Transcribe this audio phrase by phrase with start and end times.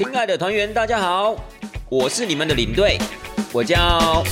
[0.00, 1.36] 亲爱的团员，大家好，
[1.90, 2.96] 我是你们的领队，
[3.52, 4.24] 我叫。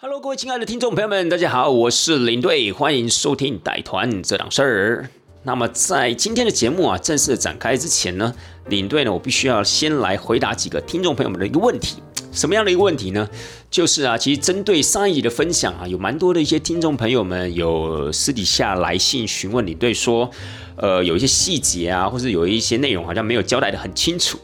[0.00, 5.10] Hello，各位亲爱的听众朋友们，大家好，我是领队，欢迎收听带团这档事儿。
[5.42, 8.34] 那么在今天的节目啊正式展开之前呢，
[8.68, 12.02] 领队呢我必须要先来回答几个听众朋友们的一个问题。
[12.34, 13.28] 什么样的一个问题呢？
[13.70, 20.30] 就是啊，其实针对上一集的分享啊，有蛮多的一些听众朋友们有私底下来信询问领队说，
[20.76, 24.38] 呃，有一些细节啊，或是有一些内容好像没有交代的很清楚，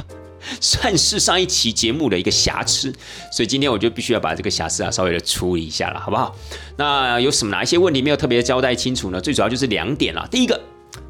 [0.60, 2.92] 算是上一期节目的一个瑕疵，
[3.30, 6.34] 所以今天我就必须要把这个瑕疵啊稍微的处理一下了，好不好？
[6.76, 9.20] 那有什么哪一些问题没有特别交代清楚呢？
[9.20, 10.60] 最主要就是两点啦，第一个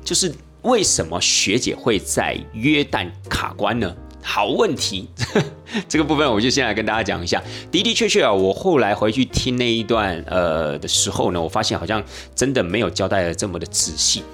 [0.04, 3.94] 就是为什么学姐会在约旦卡关呢？
[4.28, 5.08] 好问题，
[5.88, 7.40] 这个部分我就先来跟大家讲一下。
[7.70, 12.02] 的的确确啊，我后来回去听那一段呃的时候呢，我发现好像
[12.34, 14.24] 真的没有交代的这么的仔细。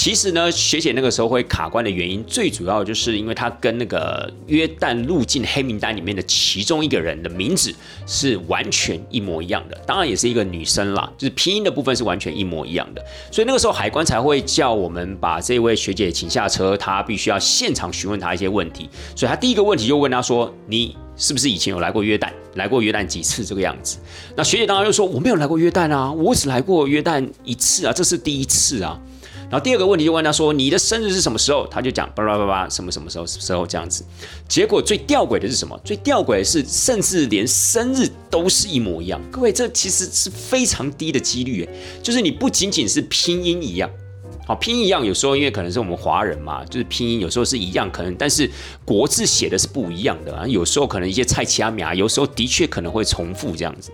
[0.00, 7.74] 其实呢，学姐那个时候会卡关的原因，最主要就是因为她跟那个约旦入境黑名单里面的其中一个人的名字
[8.06, 22.30] 是完全一模一样的，当然也是一个女生啦，就是拼音的部分是完全一模一样的，所以那个时候海关才会叫我们把这位学姐请下车，她必须要现场询问她一些问题，所以她第一个问题就问她说：“你是不是以前有来过约旦？
[22.54, 23.44] 来过约旦几次？
[23.44, 23.98] 这个样子？”
[24.36, 28.96] 那学姐当然就说：“我没有来过约旦啊，我只来过约旦一次啊，这是第一次啊。”
[29.50, 34.04] 然后第二个问题就问他说：“你的生日是什么时候？”他就讲：“巴拉巴拉什么什么时候时候这样子。”
[34.46, 35.80] 结果最吊诡的是什么？
[35.82, 39.18] 最吊诡的是，甚至连生日都是一模一样。
[39.30, 41.66] 各位，这其实是非常低的几率，
[42.02, 43.88] 就是你不仅仅是拼音一样，
[44.46, 48.50] 好拼音一样，有时候因为可能是我们华人嘛，就是拼音有时候是一样，可能但是
[48.84, 50.46] 国字写的是不一样的啊。
[50.46, 53.90] 有时候可能一些菜奇阿米啊，有时候的确可能会重复这样子。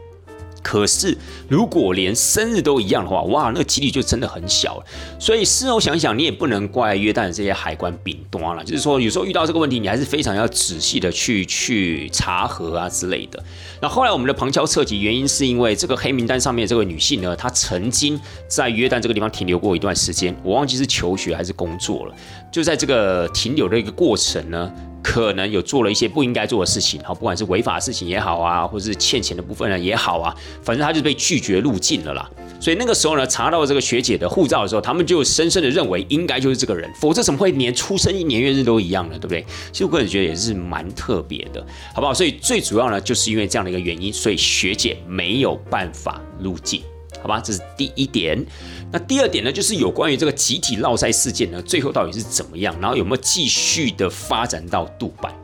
[0.64, 4.82] 可是，如果连生日都一样的话，哇，那个几率就真的很小。
[5.20, 8.64] 所以事后想想，你也不能怪约旦这些海关饼端了。
[8.64, 13.44] 就是说，有时候遇到这个问题，你还是非常要仔细的去去查核啊之类的。
[13.82, 22.14] 那后来我们的旁敲侧击，原因是因为这个黑名单上面这位女性呢，她曾经在约旦这个地方停留过一段时间，我忘记是求学还是工作了。
[22.50, 24.72] 就在这个停留的一个过程呢。
[25.04, 32.28] 可能有做了一些不应该做的事情，好，不管是违法事情也好啊，或者是欠钱的部分呢也好啊，反正他就被拒绝入境了啦。
[32.58, 39.18] 所以那个时候呢，查到这个学姐的护照的时候，他们就深深的认为应该就是这个人，否则怎么会连出生年月日都一样呢？
[39.18, 39.44] 对不对？
[39.70, 42.14] 其实我个人觉得也是蛮特别的，好不好？
[42.14, 46.80] 所以最主要呢，就是因为这样的一个原因，所以学姐没有办法入境。
[47.22, 48.44] 好吧，这是第一点。
[48.92, 52.74] 那第二点呢，就是有关于这个集体落赛事件呢，最后到底是怎么样？
[52.80, 55.34] 然后有没有继续的发展到杜拜？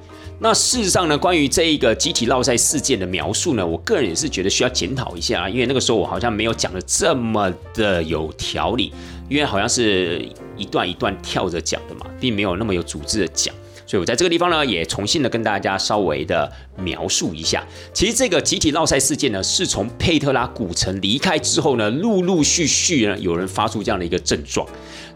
[0.42, 8.92] 那事实上呢，关于这一个集体落赛事件的描述呢，我个人也是觉得需要检讨一下啊，因为那个时候我好像没有讲的这么的有条理，
[9.28, 13.54] 因为好像是一段一段跳着讲的嘛，并没有那么有组织的讲。
[13.90, 17.66] 所以我在这个地方呢，也重新的跟大家稍微的描述一下。
[17.92, 24.64] 其实这个集体闹赛事件呢，是从佩特拉古城离开之后呢，陆陆续续呢，有人发出这样的一个症状。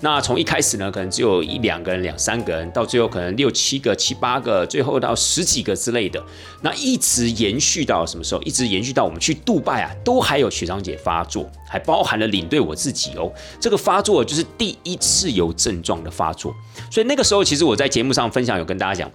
[0.05, 6.23] 那从一开始呢，可能只有一两个人、两三个人，到最后可能六七个、七八个，最后到十几个之类的。
[6.61, 8.43] 那一直延续到什么时候？
[8.43, 13.33] 一直延续到我们去杜拜啊，都还有学长姐发作，还包含了领队我自己哦。
[13.59, 16.55] 这个发作就是第一次有症状的发作，
[16.91, 19.11] 所以那个时候其实我在节目上分享有跟大家讲，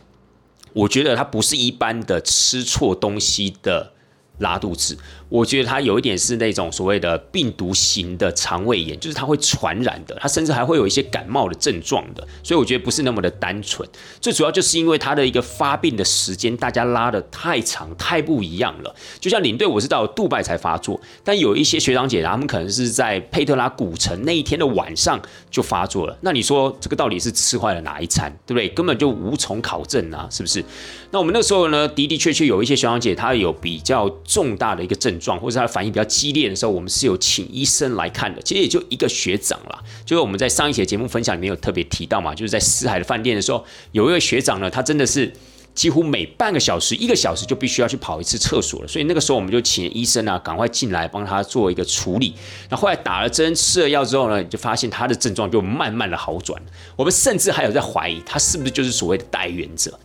[0.74, 3.94] 我觉得它不是一般的吃错东西的
[4.40, 4.98] 拉肚子。
[5.30, 13.88] 我觉得它有一点是那种所谓的病毒型的肠胃炎，就是它会传染的，它甚至还会有一些感冒的症状的，所以我觉得不是那么的单纯。
[14.20, 18.96] 最主要就是因为它的一个发病的时间，大家拉的太长，太不一样了。
[19.20, 26.18] 就像领队，我是到杜拜才发作，但有一些学长姐他们可能是在佩特拉古城那一天的晚上就发作了。
[26.22, 28.68] 那你说这个到底是吃坏了哪一餐，对不对？
[28.70, 30.66] 根本就无从考证啊，是不是？
[31.12, 35.19] 那我们那时候呢，的的确确有一些学长姐，她有比较重大的一个症。
[35.20, 38.42] 状或者他的反应比较激烈的时候，我们是有请医生来看的。
[38.42, 45.32] 其实也就一个学长啦，就是我们在上一节节目分享里面有特别提到嘛，就是在四海的饭店的时候，有一位学长呢，他真的是
[45.76, 48.88] 几乎每半个小时、一个小时就必须要去跑一次厕所了。
[48.88, 52.34] 所以那个时候我们就请医生啊，赶快进来帮他做一个处理。
[52.70, 56.62] 那后来打了针、吃了药之后呢，就发现他的症状就慢慢的好转。
[56.98, 59.98] 我们甚至还有在怀疑他是不是就是所谓的代言者。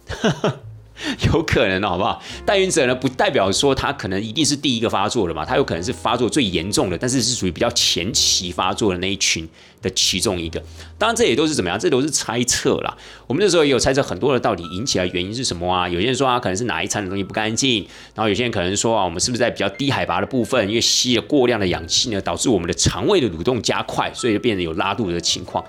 [1.33, 2.23] 有可能好不好？
[2.47, 9.49] 代孕者呢，不代表说他可能一定是第一个发作的嘛，他有可能是发作最严重的，但是是属于比较前期发作的那一群
[9.83, 10.63] 的其中一个。
[10.99, 11.79] 当然，这也都是怎么样？
[11.79, 12.97] 这都是猜测啦。
[13.27, 15.89] 我们那时候也有猜测很多的，到底引起来原因是什么啊？
[15.89, 25.63] 有些人说啊，可能是哪一餐的东西不干净，然后有些人可能说啊，我们是不是在比较低海拔的部分，因为吸了过量的氧气呢，导致我们的肠胃的蠕动加快，所以就变得有拉肚子的情况。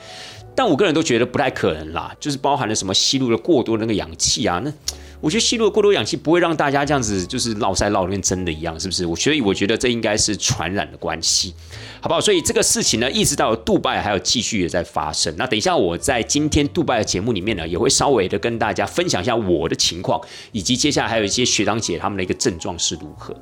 [0.56, 4.72] 但我个人都觉得不太可能啦，就是包含了什么吸入了过多的那个氧气啊，那。
[5.22, 9.06] 我觉得吸入了过多氧气不会让大家这样子就是落腮落的跟真的一样，是不是？
[9.06, 11.52] 我所以我觉得这应该是传染的关系，
[12.00, 12.22] 好不好？
[12.22, 15.34] 所以这个事情呢，一直到杜拜还有继续也在发生。
[15.36, 23.36] 那等一下我在今天杜拜的节目里面呢，也会稍微的跟大家分享一下我的情况，以及接下来还有一些学长姐他们的一个症状是如何。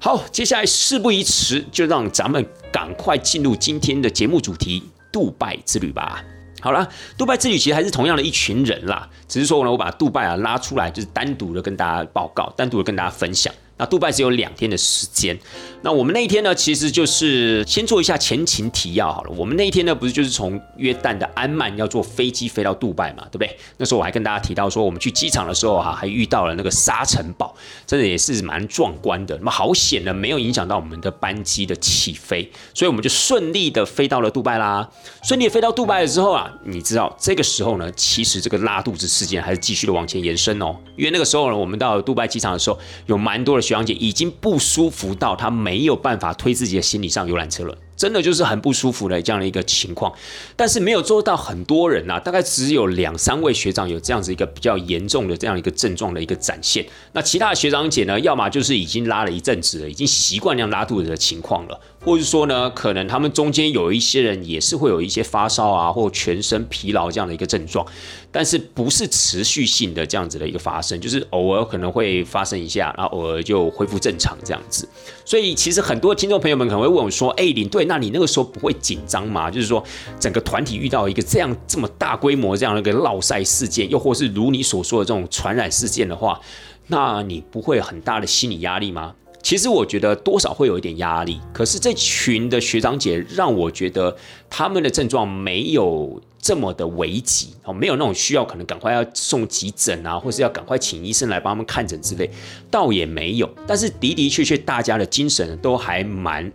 [0.00, 4.82] 好，接下来事不宜迟，就让咱们赶快进入今天的节目主题——
[5.12, 6.24] 杜拜之旅吧。
[6.60, 13.52] 好了，杜拜之旅其实还是同样的一群人啦，只是说呢，我把杜拜啊拉出来，就是单独的跟大家报告，单独的跟大家分享。
[13.78, 15.38] 那杜拜只有两天的时间。
[15.82, 19.30] 那我们那一天呢，其实就是先做一下前情提要好了。
[19.36, 23.56] 我们那一天呢，不是就是从约旦的安曼要坐飞机飞到杜拜嘛，对不对？
[23.76, 27.54] 那时候我还跟大家提到说，我们去机场的时候哈，还遇到了那个沙尘暴，
[27.86, 29.36] 真的也是蛮壮观的。
[29.36, 34.88] 那么好险呢，没有影响到我们的班机的起飞，所以我们就顺利的飞到了杜拜啦。
[35.22, 40.74] 顺利飞到杜拜了之后啊，你知道这个时候呢，其实这个拉肚子事件还是继续的往前延伸哦。
[40.96, 42.76] 因为那个时候呢，我们到杜拜机场的时候，
[43.06, 47.76] 有蛮多的学长姐已经不舒服到她没有办法推自己的行李上游览车了。
[47.98, 50.10] 真的就是很不舒服的这样的一个情况，
[50.56, 56.86] 但是没有做到很多人呐，大概只有两三位学长有这样子一个比较严重的这样一个症状的一个展现。
[57.12, 67.84] 那其他的学长姐呢，要么就是已经拉了一阵子了，已经习惯那样拉肚子的情况了，或者说呢，可能他们中间有一些人也是会有一些发烧啊，或全身疲劳这样的一个症状，
[68.30, 74.88] 但是不是持续性的这样子的一个发生，就是偶尔可能会发生一下，然后偶尔就恢复正常这样子。
[75.28, 79.50] 所以其实很多听众朋友们可能会问我说：“哎，领队。”那你那个时候不会紧张吗？
[79.50, 79.84] 就是说，
[80.18, 86.40] 整个团体遇到一个这样这么大规模这样的一个落赛事件，又或是如你所说的这种传染事件的话，
[86.86, 89.14] 那你不会很大的心理压力吗？
[89.42, 91.38] 其实我觉得多少会有一点压力。
[91.52, 94.16] 可是这群的学长姐让我觉得
[94.48, 102.30] 他们的症状没有这么的危急哦，没有那种需要可能赶快要送急诊啊，或是要赶快请医生来帮他们看诊之类，
[102.70, 103.48] 倒也没有。
[103.66, 106.50] 但是的的确确，大家的精神都还蛮。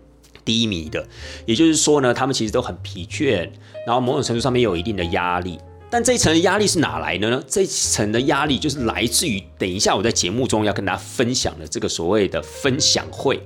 [0.46, 1.08] 低迷的，
[1.46, 3.50] 也就是说呢，他们其实都很疲倦，
[3.88, 5.58] 然后某种程度上面有一定的压力。
[5.90, 7.42] 但这一层的压力是哪来的呢？
[7.48, 13.42] 这一层的压力就是来自于等一下我在节目中要跟大家分享的这个所谓的分享会。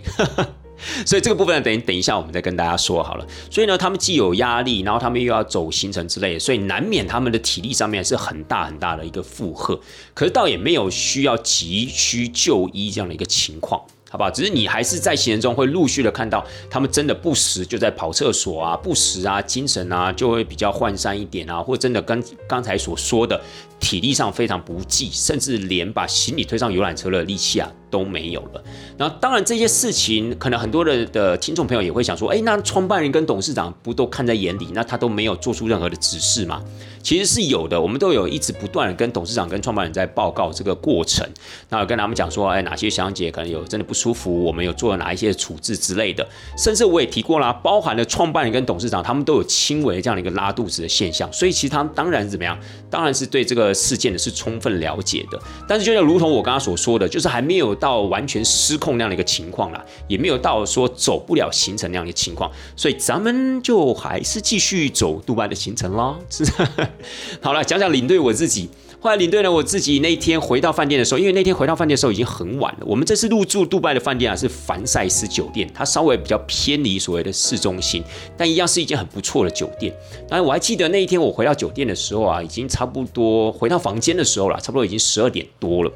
[1.05, 3.27] 所以这个部分等等一下我们再跟大家说好了。
[3.49, 9.79] 所以呢，他们既有压力，然后他们又要走行程之类的，所以难免他们的体力上面是很大很大的一个负荷。
[10.13, 13.81] 可是倒也没有需要急需就医这样的一个情况。
[14.09, 14.31] 好不好？
[14.31, 23.37] 只是你还是在行程中会陆续的看到他们真的不时就在跑厕所啊，不时啊，精神啊就会比较涣散一点啊，或真的跟刚才所说的
[23.79, 28.63] 体力上非常不济，甚至连把行李推上游览车的力气啊都没有了。
[28.97, 36.61] 那当然这些事情，可能很多的的听众朋友也会想说，哎，那创办人跟董事长不都看在眼里，那他都没有做出任何的指示吗？
[37.03, 41.25] 其实是有的，我们都有一直不断的跟董事长、跟创办人在报告这个过程，
[41.69, 46.27] 那跟他们讲说，哎，哪些小姐可能有真的不舒服，我们有做了哪一些处置之类的，
[46.57, 52.59] 甚至我也提过了，包含了创办人跟董事长，他们都有轻微这样的一个拉肚子的现象，所以其实他们当然是怎么样，
[52.89, 66.43] 当然是对这个事件的是充分了解的，但是就像如同我刚刚所说的，就是还没有到完全失控那样的一个情况啦，也没有到说走不了行程那样的情况，所以咱们就还是继续走杜拜的行程啦，是。
[67.41, 68.69] 好了，讲讲领队我自己。
[68.99, 72.85] 后来领队呢，我自己那天回到饭店的时候，因为那天回到饭店的时候已经很晚了。
[72.85, 78.03] 我们这次入住杜拜的饭店啊，是凡赛斯酒店，它稍微比较偏离所谓的市中心，
[78.35, 79.95] 但一样是一间很不错的酒店。
[80.27, 85.91] 当然，我还记得那一天我回到酒店的时候啊，已经差不多回到房间的时候了，差不多已经十二点多了。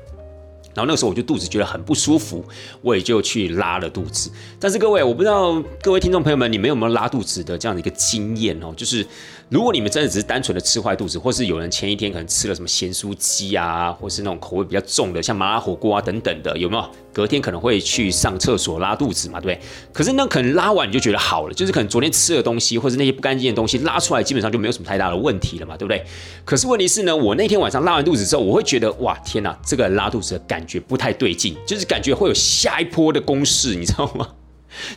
[0.74, 2.46] 然后那个时候我就肚子觉得很不舒服，
[2.82, 4.32] 我也就去拉了肚子。
[4.58, 8.74] 但是各位，我不知道各位听众朋友们，你们有没有拉肚子的这样的一个经验哦？
[8.78, 9.06] 就是
[9.52, 16.90] 如果你们真的只是单纯的吃坏肚子，或是有人前一天可能吃了什么咸酥鸡啊，或是那种口味比较重的，像麻辣火锅啊等等的，有没有？
[17.12, 19.68] 隔天可能会去上厕所拉肚子嘛，对不对？
[19.92, 26.02] 可是那可能拉完你就觉得好了，就是可能昨天吃的东西，或者那些不干净的东西拉出来，基本上就没有什么太大的问题了嘛，对不对？
[26.46, 34.30] 可是问题是呢，我那天晚上拉完肚子之后，我会觉得哇，天哪，这个拉肚子的感觉不太对劲，就是感觉会有下一波的攻势，你知道吗？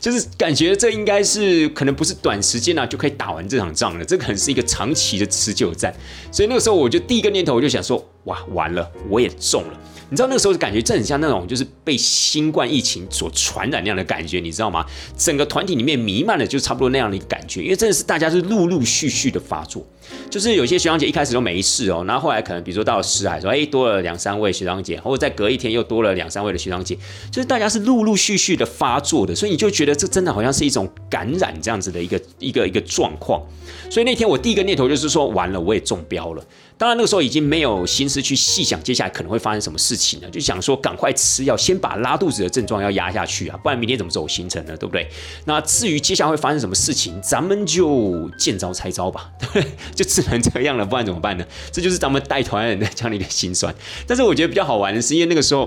[0.01, 5.95] 就是感觉这应该是可能不是短时间啊就可以打完这场仗了，这可能是一个长期的持久战。
[6.33, 8.03] 所以那个时候我就第一个念头我就想说。
[8.25, 9.79] 哇，完了，我也中了。
[10.11, 14.85] 你知道那个时候的感觉，真很像那种就是被新冠疫情所传染那样的感觉，你知道吗？
[15.17, 19.85] 整个团体里面弥漫的就差不多那样的一个感觉，因为真的是大家是陆陆续续的发作，
[20.31, 26.97] 就是有些学长姐一开始都没事哦，然后后来可能比如说到了十海说，哎，多了两三位学长姐，或者再隔一天又多了两三位的学长姐，
[27.31, 33.43] 就是大家是陆陆续续的发作的，所以你就觉得这真的好像是一种感染这样子的一个一个一个状况。
[33.91, 36.45] 所以那天我第一个念头就是说，完了，我也中标了。
[36.85, 44.77] 当然那个时候已经没有心思去细想接下来可能会发生什么事情了，就想说赶快吃药，先把拉肚子的症状要压下去啊，不然明天怎么走行程呢？
[44.77, 45.09] 对不对？
[45.47, 49.31] 那至于接下来会发生什么事情，咱们就见招拆招吧，
[49.97, 51.47] 就只能这样了，不然怎么办呢？
[51.73, 53.75] 这就是咱们带团人的这样的一个心酸。
[54.07, 55.67] 但是我觉得比较好玩的是，因为那个时候。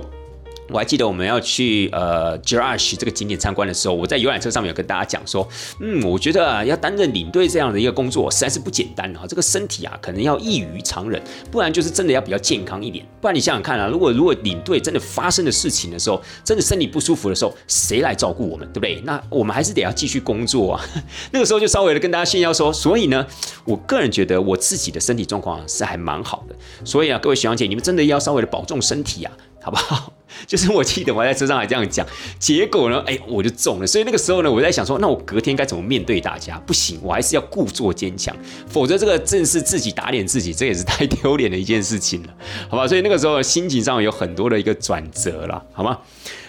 [0.69, 5.47] 我还记得我们要去呃 j a s h 这个景点参观的时候，我在游览车上面有跟大家讲说，
[5.79, 13.05] 嗯，我觉得啊要担任领队这样的一个工作实在是不简单啊，这个身体啊可能要异于常人，不然就是真的要比较健康一点。
[13.21, 19.01] 不然你想想看啊，如果如果领队真的发生的事情的时候，真的身体不舒服的时候，谁来照顾我们，对不对？
[19.05, 20.85] 那我们还是得要继续工作啊。
[21.31, 23.25] 那个时候就稍微的跟大家炫耀说，所以呢，
[23.63, 26.55] 我个人觉得我自己的身体状况是还蛮好的。
[26.83, 29.31] 所以啊，各位学长姐，你们真的要稍微的保重身体啊。
[29.59, 30.13] 好不好？
[30.45, 32.05] 就是我记得我在车上还这样讲，
[32.39, 33.87] 结果呢，哎，我就中了。
[33.87, 36.57] 所以那个时候呢，我在想说，那我隔天该怎么面对大家？
[36.65, 38.35] 不行，我还是要故作坚强，
[38.67, 42.33] 否则这个正是自己打脸自己，这也是太丢脸的一件事情了，
[42.69, 42.87] 好吧？
[42.87, 45.97] 所以那个时候心情上有很多的一个转折了，好吗？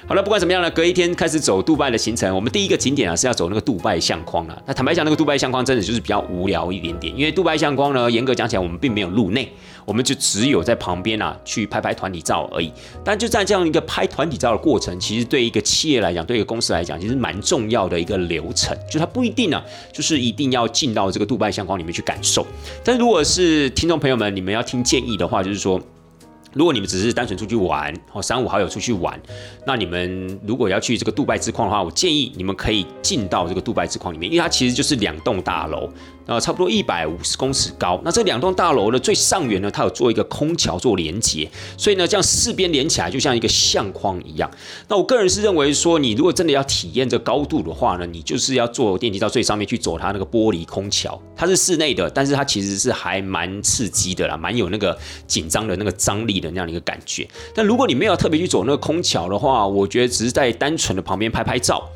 [0.09, 2.35] 好了，不管怎么样呢，隔一天开始走杜拜的行程。
[2.35, 4.63] 我们第一个景点啊是要走那个杜拜相框了。
[4.65, 9.53] 那坦白讲，那个杜拜相框真的就是比较无聊一点点，因为杜拜相框呢，严格讲起来，我们并没有入内，
[9.85, 12.73] 我们就只有在旁边啊去拍拍团体照而已。
[13.05, 18.75] 但就在这样一个拍团体照的过程，其实对一个企业来讲，对一个公司来讲，其实蛮重要的一个流程。
[18.91, 19.63] 就它不一定呢，
[19.93, 22.47] 就是一定要进到这个杜拜相框里面去感受。
[22.83, 25.79] 但如果是听众朋友们，你们要听建议的话，就是说。
[26.59, 29.17] 如果你们只是单纯出去玩，哦，三五好友出去玩，
[29.65, 35.89] 那你们如果要去这个杜拜之矿的话，我建议你们可以进到这个杜拜之矿里面，因为它其实就是两栋大楼。
[36.29, 37.99] 呃，差不多一百五十公尺高。
[38.05, 44.51] 那这两栋大楼的最上缘呢，它有做一个空桥做连接，所以呢，这样四边连起来就像一个相框一样。
[44.89, 51.19] 那我个人是认为说，你如果真的要体验这高度的话呢，你就是要坐电梯到最上面去走它那个玻璃空桥。
[51.35, 54.95] 它是室内的，但是它其实是还蛮刺激的啦，蛮有那个
[55.27, 57.27] 紧张的那个张力的那样的一个感觉。
[57.55, 61.89] 但如果你没有特别去走那个空桥的话，我觉得只是在单纯的旁边拍拍照，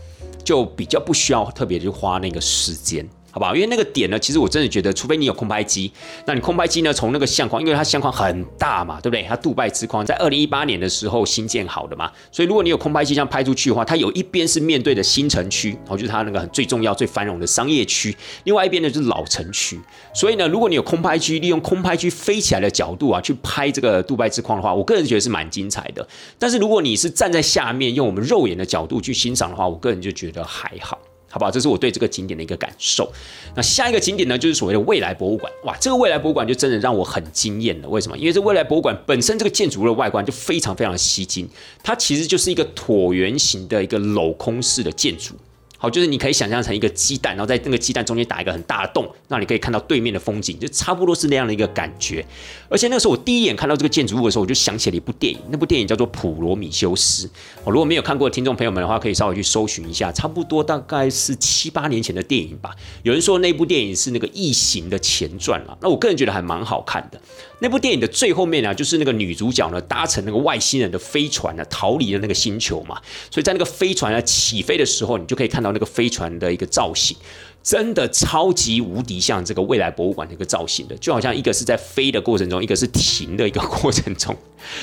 [0.43, 3.07] 就比较不需要特别去花那个时间。
[3.33, 3.55] 好不好？
[3.55, 5.91] 因为那个点呢，其实我真的觉得，除非你有空拍机，
[6.27, 9.25] 那你空拍机呢，从那个相框，因为它相框很大嘛，对不对？
[9.27, 19.81] 它杜拜之框在二零一八年的时候新建好的嘛，所以如果你有空拍机这样拍出去的话，它有一边是面对的新城区，然后就是它那个最重要、最繁荣的商业区，另外一边呢就是老城区。
[20.15, 26.07] 所以呢，如果你有空拍机，利用空拍机飞起来的角度啊，去拍这个杜拜之框的话，我个人觉得是蛮精彩的。
[26.39, 30.99] 但是如果你是站在下面，用我们肉眼的角度去欣赏的话，我个人就觉得还好。
[31.33, 31.51] 好不好？
[31.51, 33.11] 这是我对这个景点的一个感受。
[33.57, 35.51] 那下一个景点呢，就是所谓的未来博物馆。
[35.65, 37.89] 哇，这个未来博物馆就真的让我很惊艳了。
[37.89, 38.19] 为什么？
[38.19, 41.49] 因为这未来博物馆本身这个建筑物的外观就非常非常吸睛，
[41.83, 45.35] 它其实就是一个椭圆形的一个镂空式的建筑。
[45.83, 52.25] 好，就是你可以想象成一个鸡蛋，然后在那个鸡蛋中间打一个很大的洞，那你可以看到对面的风景，就差不多是那样的一个感觉。
[52.69, 57.27] 而且那个时候我第一眼看到这个建筑物的时候，我就想起了一部电影，那部电影叫做《普罗米修斯》。
[57.65, 62.71] 哦，如果没有看过的听众朋友们的话，可以稍微去搜寻一下，差不多大概是七八年前的电影吧。
[63.03, 67.21] 有人说那部电影是那个《异形》的前传了，那我个人觉得还蛮好看的。
[67.63, 73.01] 那部电影的最后面呢，就是那个女主角呢搭乘那个外星人的飞船呢逃离了那个星球嘛，
[73.31, 75.73] 所以在那个飞船呢起飞的时候，你就可以看到。
[75.73, 77.17] 那个飞船的一个造型，
[77.63, 84.37] 真的超级无敌像这个未来博物馆的一个造型的，就好像一个是在飞的过程中，一个是停的一个 过程中。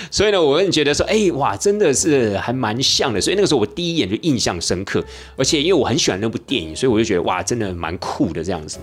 [0.10, 3.22] 所以呢，我觉得说，哎哇，真的是还蛮像的。
[3.22, 5.06] 所以那个时候我第一眼就印象深刻，
[5.38, 8.80] 而且因为我很喜欢那部电影，所以我就觉得哇，真的蛮酷的这样子。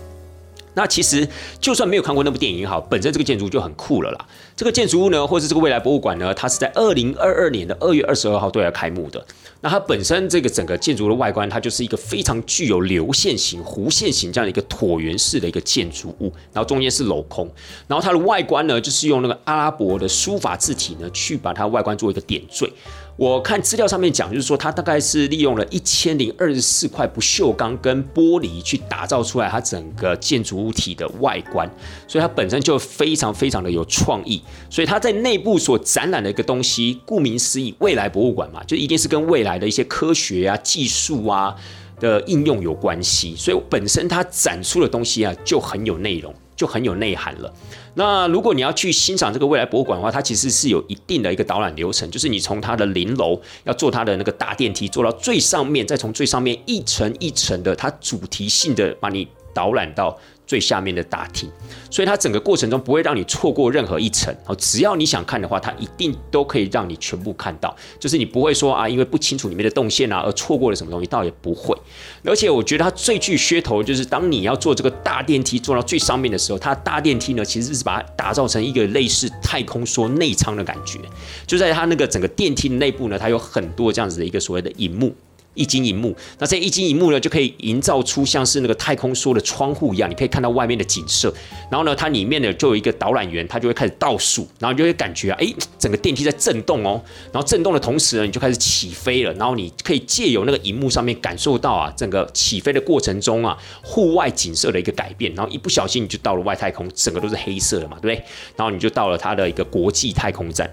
[0.76, 1.26] 那其实
[1.58, 4.26] 就算没有看过那部电影也好，本身这个建筑就很酷了啦。
[4.54, 9.24] 这个建筑物呢，或是这个未来博物馆呢，它是在二零二二年的二月二十二号对外开幕的。
[9.62, 17.50] 那它本身这个整个建筑的外观，它就是一个非常具有流线型、弧线型这样的一个椭圆式的一个建筑物，然后中间是镂空，
[17.88, 22.70] 然后它的外观呢，就是用那个阿拉伯的书法字体呢，去把它外观做一个点缀。
[23.16, 31.66] 我看资料上面讲，就是说它大概是利用了一千零二十四块不锈钢跟玻璃去打造出来它整个建筑物体的外观，
[32.06, 34.42] 所以它本身就非常非常的有创意。
[34.68, 41.54] 所以它在内部所展览的一个东西，顾名思义，未来博物馆嘛，就一定是跟未来的一些科学啊、技术啊
[41.98, 43.34] 的应用有关系。
[43.34, 46.34] 所以本身它展出的东西啊，就很有内容。
[46.56, 47.52] 就很有内涵了。
[47.94, 60.16] 那如果你要去欣赏这个未来博物馆的话，它其实是有一定的一个导览流程，就是你从它的零楼要坐它的那个大电梯，坐到最上面，再从最上面一层一层的，它主题性的把你导览到。
[60.46, 61.50] 最下面的大厅，
[61.90, 64.54] 所以它整个过程中不会让你错过任何一层哦。
[64.54, 67.74] 只要你想看的话，它一定都可以让你全部看到。
[67.98, 71.76] 就是你不会说啊，因为不清楚里面的动线啊，而错过了什么东西，倒也不会。
[72.24, 81.00] 而且我觉得它最具噱头，就是当你要坐这个大电梯坐到最上面的时候，它大电梯呢其实是把它打造成一个类似太空梭内舱的感觉。
[81.44, 85.12] 就在它那个整个电梯的内部呢，它有很多这样子的一个所谓的荧幕。
[85.56, 91.32] 一晶一幕，那这一晶一幕呢，就可以营造出像是那个太空梭的窗户一样，你可以看到外面的景色。
[91.70, 97.02] 然后呢，它里面呢就有一个导览员，他就会开始倒数，然后你就会感觉啊，哎，整个电梯在震动哦。
[97.32, 99.32] 然后震动的同时呢，你就开始起飞了。
[99.32, 105.34] 然后你可以借由那个荧幕上面感受到啊，整个起飞的过程中啊，户外景色的一个改变。
[105.34, 108.24] 然后一不小心你就到了外太空，整个都是黑色的嘛，对不对？
[108.56, 110.70] 然后你就到了它的一个国际太空站。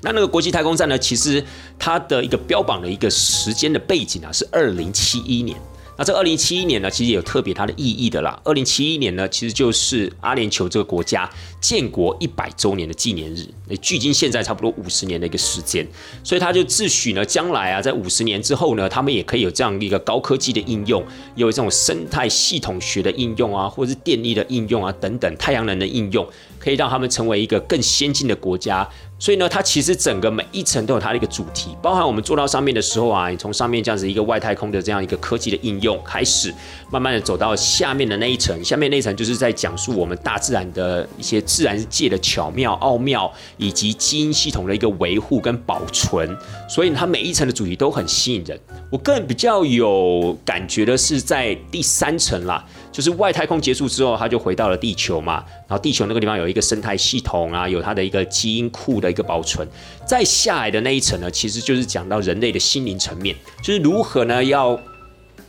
[0.00, 0.98] 那那个国际太空站呢？
[0.98, 1.42] 其实
[1.78, 5.56] 它的一个标榜的一个时间的背景啊，是二零七一年。
[6.00, 8.40] 那这二零七一年呢，其实也有特别它的意义的啦。
[8.44, 11.28] 二零七一年呢，其实就是阿联酋这个国家
[11.60, 13.44] 建国一百周年的纪念日。
[13.66, 15.84] 那距今现在差不多五十年的一个时间，
[16.22, 26.24] 所以他就自诩呢，将来啊，在五十年之后呢，他们也可以有这样一个高科技的应用，有这种生态系统学的应用啊，或者是电力的应用啊等等，太阳能的应用，
[26.60, 28.88] 可以让他们成为一个更先进的国家。
[29.18, 36.54] 所以呢，它其实整个每一层都有它的一个主题，包含我们坐到上面的时候啊，你从上面这样子一个外太空的这样一个科技的应用开始，
[36.90, 46.36] 慢慢的走到下面的那一层，下面那一层就是在讲述我们大自然的一些自然界的巧妙奥妙，以及基因系统的一个维护跟保存。
[46.68, 48.58] 所以它每一层的主题都很吸引人。
[48.90, 52.64] 我个人比较有感觉的是在第三层啦。
[52.90, 55.44] 就是外太空结束之后，他就回到了地球嘛。
[55.68, 59.66] 然后地球那个地方有一个生态系统啊，有它的一个基因库的一个保存。
[60.06, 64.78] 再下来的那一层呢，其实就是讲到人类的心灵层面，就是如何呢要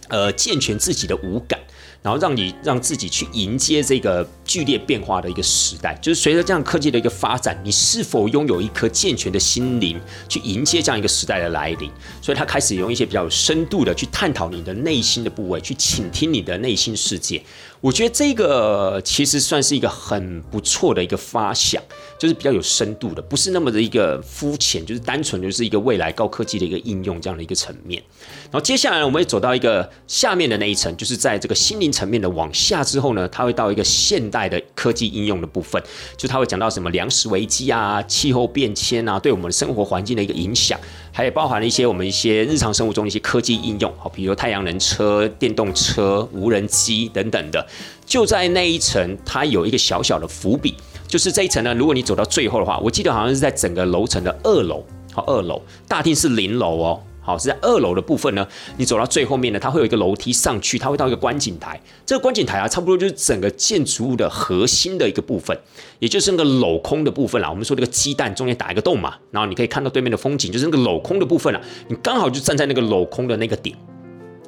[0.10, 1.60] 呃健全自己的五感。
[2.02, 11.92] 然后让你让自己去迎接这个剧烈变化的一个时代，就是随着这样科技的一个发展，你是否拥有一颗健全的心灵去迎接这样一个时代的来临？
[12.22, 17.44] 所以他开始用一些比较有深度的去探讨你的内心的部位，去倾听你的内心世界。
[17.82, 21.82] 我觉得这个其实算是一个很不错的一个发想，
[22.18, 28.04] 就是比较有深度的，不是那么的一个肤浅，就是单纯就是一个未来高科技的一个应用这样的一个层面。
[28.52, 35.82] 然后接下来我们会走到一个下面的那一层，就是在这个心灵层面的往下之后呢，它会到一个现代的科技应用的部分，
[36.18, 40.78] 就它会讲到什么粮食危机啊、气候变迁啊，对我们生活环境的一个影响，
[41.20, 47.68] 还有包含了一些我们一些日常生活中的一些科技应用，好，比如太阳能车、电动车、无人机等等的。
[48.06, 50.76] 就在那一层，它有一个小小的伏笔，
[51.10, 51.74] 就是这一层呢。
[51.74, 58.48] 如果你走到最后的话，我记得好像是在整个楼层的二楼，好，二楼大厅是零楼哦，好是在二楼的部分呢。
[58.78, 61.80] 你走到最后面呢，它会有一个楼梯上去，它会到一个观景台。
[62.06, 65.58] 这个观景台啊，差不多就是整个建筑物的核心的一个部分，
[66.00, 67.50] 也就是那个镂空的部分啦。
[67.50, 71.62] 我们说那个鸡蛋中间打一个洞嘛，然后你可以看到对面的风景，就是那个镂空的部分啊。
[71.88, 73.76] 你刚好就站在那个镂空的那个顶。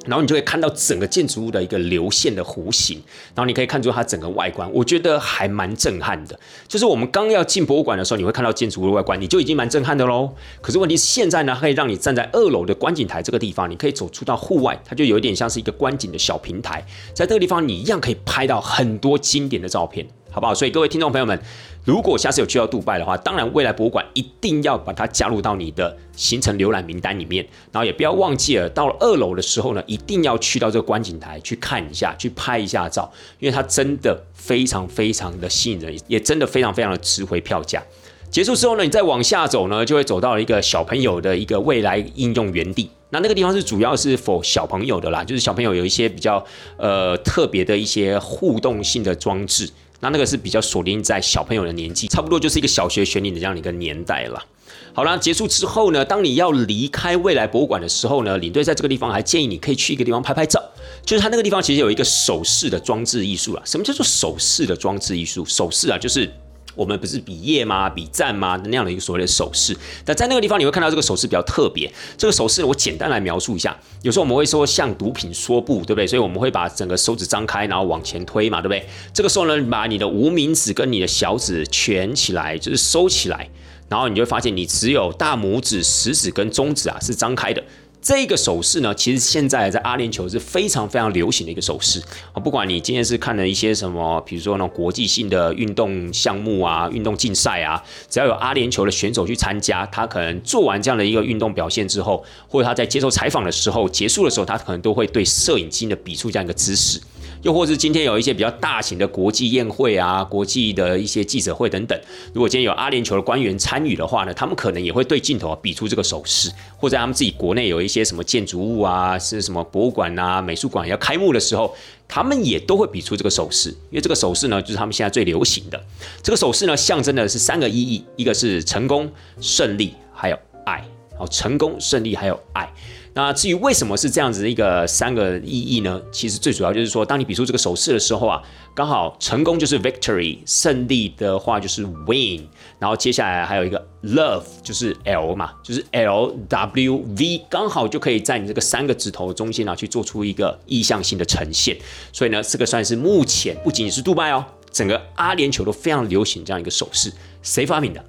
[0.06, 3.02] 然后你就会看到整个建筑物的一个流线的弧形，
[3.34, 6.38] 然后你可以看出它整个外观，我觉得还蛮震撼的。
[6.66, 10.32] 就是我们刚要进博物馆的时候，你会看到建筑物的外观，你就已经蛮震撼的喽。
[10.60, 16.84] 可是问题是现在呢，可以让你站在二楼的观景台这个地方，你可以走出到户外，它就有一点像是一个观景的小平台，
[17.14, 20.06] 在这个地方你一样可以拍到很多经典的照片。
[20.32, 20.54] 好不好？
[20.54, 21.38] 所以各位听众朋友们，
[21.84, 27.46] 如果下次有去到杜拜的话，当然未来博物馆一定要把它加入到你的行程浏览名单里面。
[27.70, 37.82] 然后也不要忘记了，到了二楼的时候呢，一定要去到这个观景台去看一下，去拍一下照，因为它真的非常非常的吸引人，也真的非常非常的值回票价。
[38.30, 42.88] 结束之后呢，你再往下走呢，就会走到了一个小朋友的一个未来应用园地。
[43.10, 46.42] 那那个地方是主要是否小朋友的啦，就是小朋友有一些比较
[46.78, 49.68] 呃特别的一些互动性的装置。
[50.02, 54.44] 那那个是比较锁定在小朋友的年纪，差不多就是一个小学学龄的这样的一个年代了。
[54.92, 60.60] 好啦，结束之后呢，当你要离开未来博物馆的时候呢，领队在这个地方还建议你可以去一个地方拍拍照，
[61.06, 63.62] 就是他那个地方其实有一个手势的装置艺术啊。
[63.64, 65.44] 什么叫做手势的装置艺术？
[65.44, 66.28] 手势啊，就是。
[66.74, 67.88] 我们不是比耶吗？
[67.88, 68.60] 比赞吗？
[68.64, 71.92] 那样的一个所谓的手势，但在那个地方你会看到这个手势比较特别。
[72.16, 76.06] 这个手势我简单来描述一下，有时候我们会说像毒品说不，对不对？
[76.06, 78.86] 所以我们会把整个手指张开，然后往前推嘛，对不对？
[79.12, 83.48] 这个时候呢，把你的无名指跟你的小指蜷起来，就是收起来，
[83.88, 87.62] 然后你就会发现你只有大拇指、食指跟中指啊是张开的。
[88.02, 92.40] 这个手势呢，其实现在在阿联酋是非常非常流行的一个手势啊。
[92.40, 107.00] 不管你今天是看了一些什么，比如说那种国际性的运动项目啊、运动竞赛啊，只要有阿联酋的选手去参加，他可能做完这样的一个运动表现之后，或者他在接受采访的时候结束的时候，他可能都会对摄影机的比出这样一个姿势。
[107.42, 112.00] 又或是今天有一些比较大型的国际宴会啊、国际的一些记者会等等，
[112.32, 121.74] 如果今天有阿联酋的官员参与的话呢，他们可能也会对镜头啊比出这个手势，或者他们自己国内有一些什么建筑物啊、是什么博物馆啊、美术馆要开幕的时候，
[122.06, 125.84] 他们也都会比出这个手势，因为这个手势呢，就是他们现在最流行的。
[126.22, 130.84] 这个手势呢，象征的是三个意义，一个是成功、胜利，还有爱。
[131.18, 132.72] 好，成功、胜利，还有爱。
[133.14, 136.00] 那至于为什么是这样子的一个三个意义呢？
[136.10, 138.42] 其实最主要就是说，当你比出这个手势的时候啊，
[138.74, 142.48] 刚好成功就是 victory，胜利的话就是 win，
[142.78, 151.76] 然后接下来还有一个 love，就是 L 嘛，就是 L W V，刚好就可以在你这个三个指头中间啊去做出一个意向性的呈现。
[152.14, 157.12] 所以呢，这个算是目前不仅仅是杜拜哦，整个阿联酋都非常流行这样一个手势。
[157.42, 158.02] 谁发明的？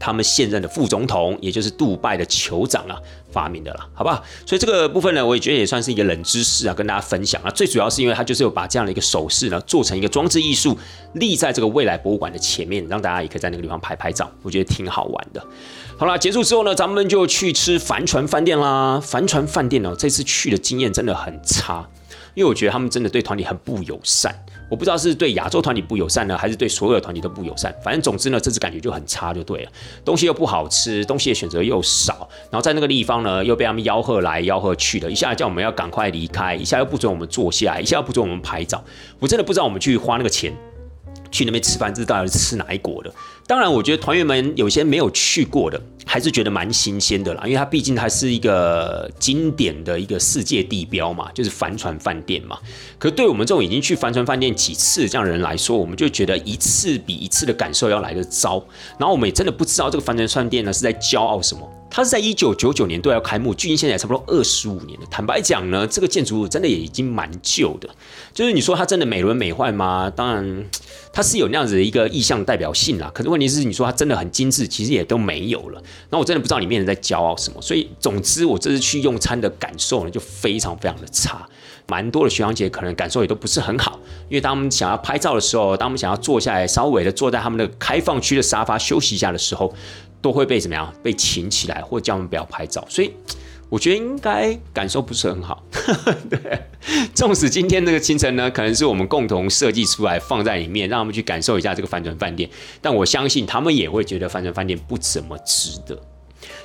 [0.00, 2.96] 他们现任的副总统，也就是杜拜的酋长啊，
[3.30, 4.24] 发明的啦，好不好？
[4.46, 7.50] 所以这个部分呢，我也觉得也算是一个冷知识啊，跟大家分享啊。
[7.50, 10.76] 最主要是因为他就是有把这样的一个手势呢，做成一个装置艺术，
[11.12, 15.46] 立在这个未来博物馆的前面，让大家也可以在那个地方拍拍照，我觉得挺好玩的。
[15.98, 18.98] 好了，结束之后呢，咱们就去吃帆船饭店啦。
[18.98, 21.86] 帆船饭店呢，这次去的经验真的很差，
[22.34, 24.34] 因为我觉得他们真的对团体很不友善。
[24.70, 27.74] 我不知道是对亚洲团体不友善呢，还是对所有的团体都不友善。
[27.82, 29.70] 反正总之呢，这次感觉就很差，就对了。
[30.04, 38.82] 东西又不好吃，东西的选择又少，然后在那个地方呢，又被他们吆喝来吆喝去的，一下叫我们要赶快离开，一下又不准我们坐下，一下又不准我们拍照。
[39.18, 40.56] 我真的不知道我们去花那个钱
[41.32, 43.12] 去那边吃饭，这到底是吃哪一国的？
[43.50, 52.56] 当然，我觉得团员们有些没有去过的，还是觉得蛮新鲜的啦，因为它毕竟它是一个经典的一个世界地标嘛，就是帆船饭店嘛。
[52.96, 58.64] 可对我们这种已经去帆船饭店几次这样的人来说，我们就觉得一次比一次的感受要来的糟。
[58.96, 61.68] 然后我们也真的不知道这个帆船饭店呢是在骄傲什么。
[61.92, 65.06] 它是在一九九九年都要开幕，距今现在差不多二十五年了。
[65.10, 67.90] 坦白讲呢，这个建筑物真的也已经蛮旧的。
[68.32, 70.08] 就是你说它真的美轮美奂吗？
[70.14, 70.64] 当然，
[71.12, 73.10] 它是有那样子的一个意象代表性啦。
[73.12, 75.82] 可是问题是，你说它真的很精致，其实也都没有了。
[76.10, 77.60] 那我真的不知道里面人在骄傲什么。
[77.62, 81.48] 所以，总之我这次去用餐的感受呢，就非常非常的差。
[81.88, 83.98] 蛮多的学长姐可能感受也都不是很好，
[84.28, 89.74] 因为当我们想要拍照的时候，当我们想要坐下来，稍微的坐在他们的开放区的沙发休息一下的时候。
[90.22, 90.92] 都会被怎么样？
[91.02, 92.84] 被请起来，或叫我们不要拍照。
[92.90, 93.10] 所以
[93.70, 95.64] 我觉得应该感受不是很好。
[96.28, 96.38] 对，
[97.14, 102.50] 纵使今天这个清晨呢，可能是我们共同设计出来放在里面，让他们去感受一下这个帆船饭店，
[102.82, 105.98] 但我相信他们也会觉得帆船饭店不怎么值得。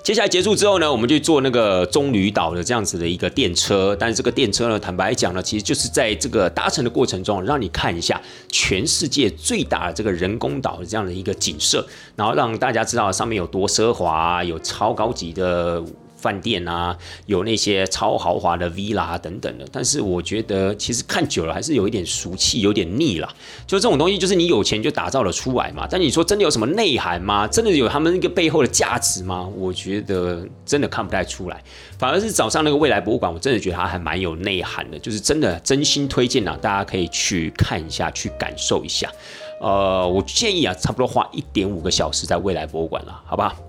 [0.01, 3.95] 接下来结束之后呢，我们就坐那个棕榈岛的这样子的一个电车。
[3.99, 15.83] 但是这个电车呢，坦白讲呢，其实就是在这个搭乘的过程中，让你看一下全世界最大的这个人工岛的这样的一个景色，然后让大家知道上面有多奢华，有超高级的。
[16.25, 23.29] 饭店啊，有那些超豪华的 villa 等等的，但是我觉得其实看久了还是有一点俗气，有点腻了。
[23.67, 25.87] 就这种东西，就是你有钱就打造了出来嘛。
[25.87, 27.47] 但你说真的有什么内涵吗？
[27.47, 29.47] 真的有他们那个背后的价值吗？
[29.55, 31.63] 我觉得真的看不太出来。
[31.99, 39.07] 反而是早上那个未来博物馆，我真的觉得它还蛮有内涵的，就是真的真心推荐啊，大家可以去看一下，去感受一下。
[39.61, 43.49] 呃，我建议啊，差不多花一点五个小时在未来博物馆了，好吧？
[43.49, 43.64] 好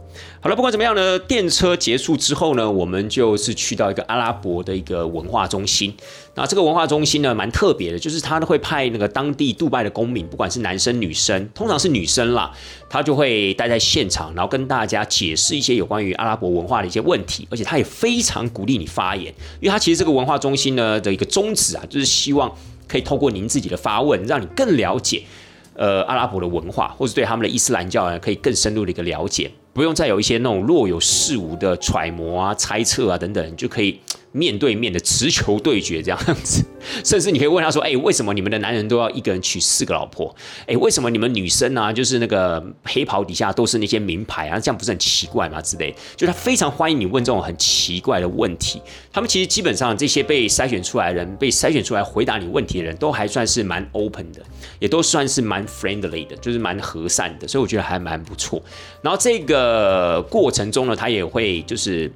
[0.47, 5.93] 好了，不管怎么样呢，电车结束之后呢，我们就是去到一个阿拉伯的一个文化中心。
[6.37, 12.53] 那这个文化中心呢，蛮特别的，就是他会派那个当地杜拜的公民，不管是男生女生，通常是女生啦，
[12.89, 17.49] 他就会待在现场，然后跟大家解释一些有关于阿拉伯文化的一些问题。
[17.51, 19.25] 而且他也非常鼓励你发言，
[19.59, 22.49] 因为他其实这个文化中心呢的一个宗旨啊，就是希望
[22.87, 25.25] 可以透过您自己的发问，让你更了解
[25.75, 29.51] 呃阿拉伯的文化，或者对他们的伊斯兰教呢，可以更深入的一个了解。
[29.77, 34.01] 不用再有一些那种若有似无的揣摩啊、猜测啊等等，就可以。
[34.37, 36.63] 面对面的持球对决这样子，
[37.03, 40.35] 甚至你可以问他说：“哎，为什么你们的男人都要一个人娶四个老婆？
[40.67, 44.61] 哎，为什么你们女生啊，就是那个黑袍底下都是那些名牌啊？
[44.61, 48.83] 这样不是很奇怪吗？”之类，就他非常欢迎你问这种很奇怪的问题。
[49.11, 54.43] 他们其实基本上这些被筛选出来的人，被筛选出来回答你问题的人都还算是蛮 open 的，
[54.79, 58.63] 也都算是蛮 friendly 的，就是蛮和善的，所以我觉得还蛮不错。
[59.01, 62.13] 然后这个过程中呢，他也会就是。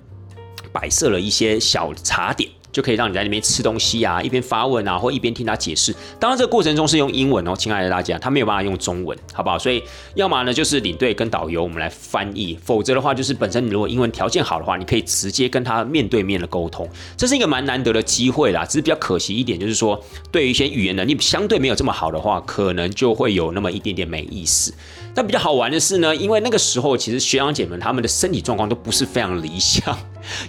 [0.72, 5.94] 摆设了一些小茶点，就可以让你在那边吃东西啊，一边发问啊，或一边听他解释。
[6.18, 9.58] 当然，这个过程中是用英文哦，亲爱的大家，他没有办法用中文，好不好？
[9.58, 9.82] 所以，
[10.14, 18.64] 要么呢就是领队跟导游我们来翻译，否则的话就是本身你如果英文条件好的话，你可以直接跟他面对面的沟通，这是一个蛮难得的机会啦。
[18.64, 24.72] 只是比较可惜一点，就是说对于一些语言能力相对没有这么好的话，可能就会有那么一点点没意思。
[25.12, 29.98] 但比较好玩的是呢，因为那个时候其实学长姐们他们的身体状况都不是非常理想。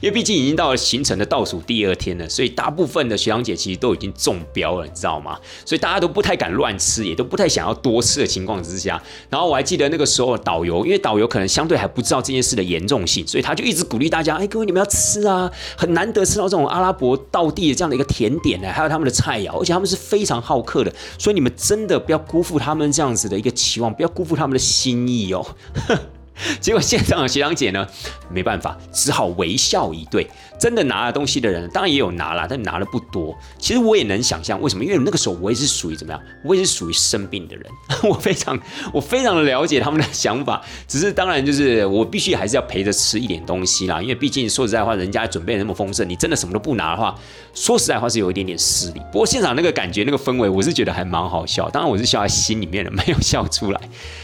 [0.01, 5.37] 因为毕竟已经到了行程的倒数第二天所以大部分的学长姐其实都已经中标了，你知道吗？
[5.65, 9.01] 所以大家都不太敢乱吃，也都不太想要多吃的情况之下。
[9.29, 25.45] 然后我还记得那个时候导游，因为导游可能相对还不知道这件事的严重性，所以他就一直鼓励大家：哎，各位你们要吃啊，很难得吃到这种阿拉伯道地的这样的一个甜点呢，还有他们的菜肴，而且他们是非常好客的，所以你们真的不要辜负他们这样子的一个期望，不要辜负他们的心意哦。
[26.59, 27.85] 结果现场的学长姐呢，
[28.31, 30.27] 没办法，只好微笑以对。
[30.61, 33.35] 真的拿了东西的人，当然也有拿了，但拿的不多。
[33.57, 37.65] 其实我也能想象为什么，因为那个时候我也是属于怎么样，我也是属于生病的人。
[38.07, 38.59] 我非常，
[38.93, 40.61] 我非常的了解他们的想法。
[40.87, 47.15] 只是当然就是我必须还是要陪着吃一点东西啦，因为毕竟说实在话，人家准备那么丰盛，你真的什么都不拿的话，
[47.55, 49.01] 说实在话是有一点点失礼。
[49.11, 51.67] 不过现场那个感觉，那个氛围，我是觉得还蛮好笑。
[51.71, 53.81] 当然我是笑在心里面的，没有笑出来。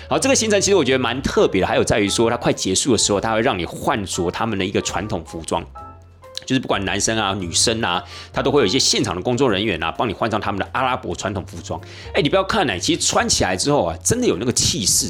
[0.07, 5.65] 好，这个行程其实我觉得蛮特别的，还有在于说它快结束的时候，它会让你换着他们的一个传统服装。
[6.47, 11.79] 就是不管男生啊、女生啊，他都会有一些现场的工作人员啊，帮你换上他们的阿拉伯传统服装。
[12.13, 15.07] 哎，你不要看呢，其实穿起来之后啊，真的有那个气势。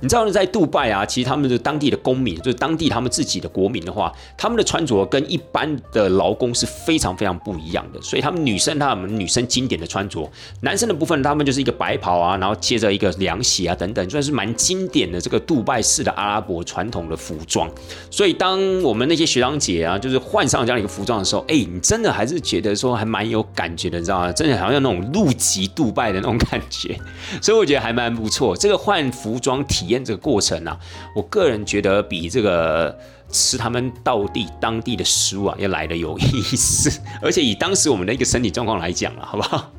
[0.00, 8.00] 你知道呢，在杜拜啊，其实他们的当地的公民，就是当地他们自己的国民的话，他们的穿着跟一般的劳工是非常非常不一样的。
[8.00, 10.26] 所以他们女生，他们女生经典的穿着，
[10.62, 17.70] 男生的部分，他们就是一个白袍啊，然后接着一个凉鞋啊等等，算是蛮经典的这个杜拜式的阿拉伯传统的服装。
[18.10, 20.77] 所以当我们那些学长姐啊，就是换上这样。
[20.78, 24.32] 一个服装的时候，哎，你真的还是觉得说还蛮有感觉的，你知道吗？
[24.32, 26.98] 真的好像那种入籍杜拜的那种感觉，
[27.42, 28.56] 所以我觉得还蛮不错。
[28.56, 30.78] 这个换服装体验这个过程啊，
[31.14, 32.96] 我个人觉得比这个
[33.30, 39.70] 吃他们当地当地的食物啊要来的有意思，而且以当时我们的一个身体状况来讲了，好不好？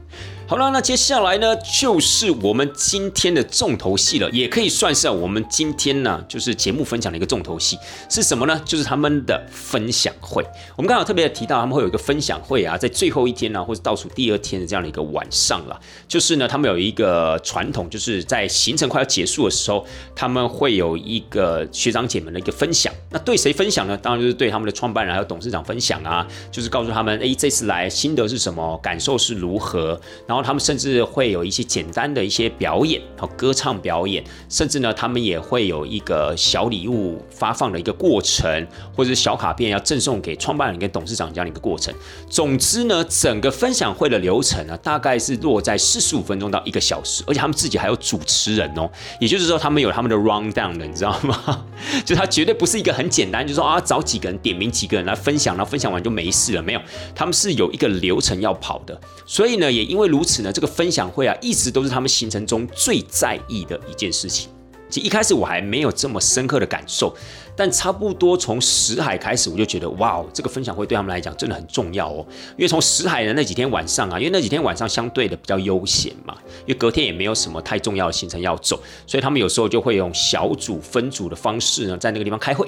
[0.50, 7.78] 好了，那接下来呢，就是我们今天的重头戏了，也可以算是我们今天呢，就是节目分享的一个重头戏
[8.10, 8.60] 是什么呢？
[8.66, 10.44] 就是他们的分享会。
[10.76, 15.80] 我们刚好特别提到，他们会有一个分享会啊，在最后一天呢，或者倒数第二天的这样的一个晚上了。
[16.08, 19.86] 就是呢，他们有一个传统，就是在行程快要结束的时候，
[20.16, 22.92] 他们会有一个学长姐们的一个分享。
[23.12, 23.96] 那对谁分享呢？
[23.96, 29.90] 当然就是对他们的创办人还有董事长分享啊，就是告诉他们，哎，这次来心得是什么，感受是如何，
[30.26, 30.39] 然后。
[30.44, 41.94] 他们甚至会有一些简单的一些表演和歌唱表演，甚至呢，他们也会有一个小礼物发放的一个过程，或者是小卡片要赠送给创办人跟董事长这样的一个过程。
[42.30, 51.66] 总之呢，整个分享会的流程呢，大概是落在四十五分钟到一个小时，而且他们自己还有主持人哦，也就是说，他们有他们的 round down 的，你知道吗？
[52.06, 56.82] 就他绝对不是一个很简单，就说啊，找几个人点名几个人来分享，然后分享完就没事了，没有，
[57.16, 59.00] 他们是有一个流程要跑的。
[59.26, 64.50] 所以呢，也因为如此呢，这个分享会啊，一直都是他们行程中最在意的一件事情。
[64.90, 67.16] 其实一开始我还没有这么深刻的感受，
[67.56, 72.26] 但差不多从石海开始，我就觉得哇哦，这个分享会对他们来讲真的很重要哦。
[72.58, 82.68] 因为从石海的那几天晚上啊，因为那几天晚上相对的比较悠闲嘛，因为隔天也没有什么太重要的行程要走，所以他们有时候就会用小组分组的方式呢，在那个地方开会。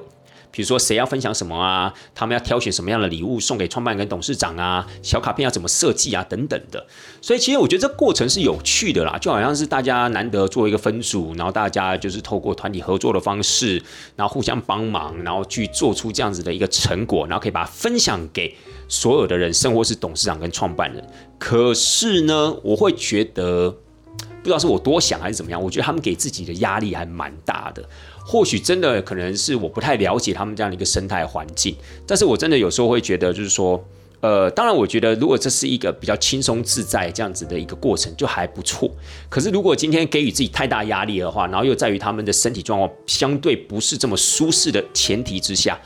[0.51, 1.93] 比如说谁要分享什么啊？
[2.13, 4.85] 他们要挑选什么样的礼物送给创办人跟董事长啊？
[5.01, 6.23] 小卡片要怎么设计啊？
[6.29, 6.85] 等等的。
[7.21, 13.81] 所以其实我觉得这过程是有趣的啦，就好像是大家难得做一个分组，然后大家就是透过团体合作的方式，
[14.15, 18.55] 然后互相帮忙，然后去做出这样子的一个成果，然后可以把它分享给
[18.89, 21.01] 所有的人，甚或是董事长跟创办人。
[21.39, 27.83] 可是呢，我会觉得不知道是我多想还是怎么样，我觉得他们给自己的压力还蛮大的。
[28.25, 31.75] 或许真的可能是我不太了解他们这样的一个生态环境，
[32.07, 33.83] 但是我真的有时候会觉得，就是说，
[34.21, 38.89] 呃，当然我觉得如果这是一个比较轻松自在这样子的一个过程，就还不错。
[39.27, 45.79] 可是如果今天给予自己太大压力的话，然后又在于他们的身体状况相对不是这么舒适的前提之下，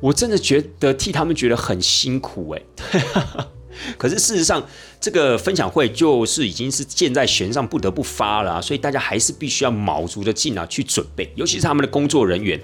[0.00, 2.62] 我真的觉得替他们觉得很辛苦哎。
[3.96, 4.66] 可是事实上，
[5.00, 12.60] 这个分享会就是已经是箭在弦上，不得不发了，所以大家还是必须要卯足的劲啊去准备，尤其是他们的工作人员，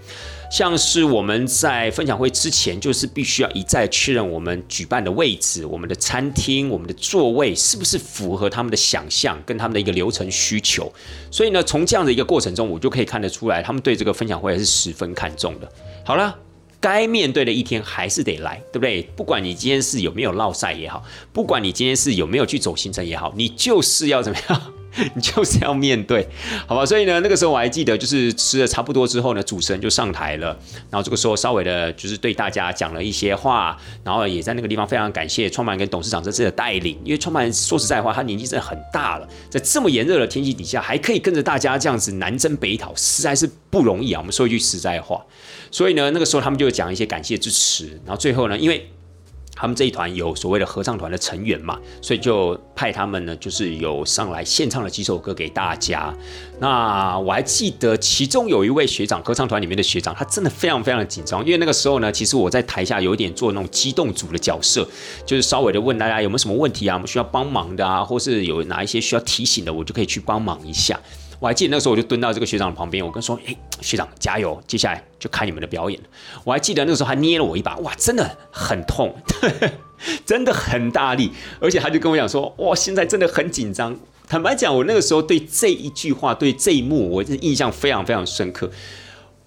[0.50, 10.92] 像是我们在分享会之前，就是必须要一再确认我们举办的位置、我们的餐厅、我们的座位是不是符合他们的想象跟他们的一个流程需求。
[11.30, 15.68] 所以呢，从这样的一个过程中，我就可以看得出来，他们对这个分享会还是十分看重的。
[16.04, 16.45] 好了。
[16.80, 19.02] 该面对的一天还是得来，对不对？
[19.16, 24.62] 不管你今天是有没有落赛也好，不管你今天是有没有去走行程也好，你就是要怎么样？
[25.14, 26.26] 你就是要面对，
[26.66, 26.86] 好吧？
[26.86, 30.58] 所以呢，那个时候我还记得，就是吃的差不多之后呢，主持人就上台了，
[30.88, 44.20] 然后这个时候稍微的，就是对大家讲了一些话，然后也在那个地方非常感谢创办人跟董事长这次的带领，因为创办人说实在话，他年纪真的很大了，在这么炎热的天气底下，还可以跟着大家这样子南征北讨，实在是不容易啊。
[44.20, 45.22] 我们说一句实在话，
[45.70, 48.88] 所以呢，那个时候他们就讲一些感谢支持，然后最后呢，因为。
[49.58, 56.14] 他们这一团有所谓的合唱团的成员嘛，所以就派他们呢，就是有上来献唱了几首歌给大家。
[56.60, 64.86] 那我还记得其中有一位学长，合唱团里面的学长，他真的非常非常的紧张，因为那个时候呢，其实我在台下有一点做那种机动组的角色，
[65.24, 71.00] 就是稍微的问大家有没有什么问题啊，我们需要帮忙的啊，或是有哪一些需要提醒的，我就可以去帮忙一下。
[71.38, 76.00] 我还记得那时候，我就蹲到这个学长旁边，我跟说：“哎，学长加油，接下来就看你们的表演。”
[76.44, 79.14] 我还记得那个时候，他捏了我一把，哇，真的很痛，
[80.24, 88.70] 真的很大力，而且他就跟我讲说：“哇，现在真的很紧张。”坦白讲，我那个时候对这一句话、对这一幕，我印象非常非常深刻。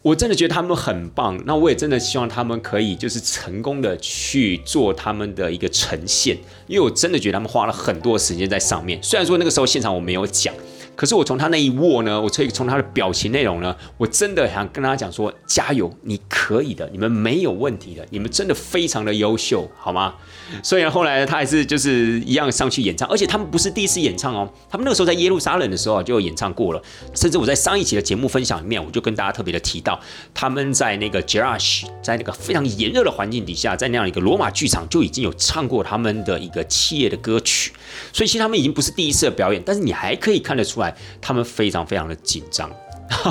[0.01, 8.97] 我真的觉得他们很棒，那我也真的希望他们可以就是成功的去做他们的一个呈现，因为我真的觉得他们花了很多时间在上面。
[9.03, 10.53] 虽然说那个时候现场我没有讲。
[10.99, 20.15] 可是我从他那一握呢，我可以从他的表情内容呢，我真的想跟他讲说，加油，你可以的，你们没有问题的，你们真的非常的优秀，好吗？
[20.61, 26.83] 所以后来他还是就是一样上去演唱，而且他们不是第一次演唱哦，他们那个时候在耶路撒冷的时候就演唱过了，
[27.15, 29.97] 甚至我在上一期的节目分享里面，我就跟大家特别的提到，
[30.33, 37.71] 他们在那个 Jerash，在那个非常炎热的环境底下，在那样一个罗马剧场就已经有唱过他们的一个企业的歌曲，
[38.11, 40.88] 所以其实他们已经不是第一次的表演，但是你还可以看得出来。
[41.21, 42.69] 他们非常非常的紧张，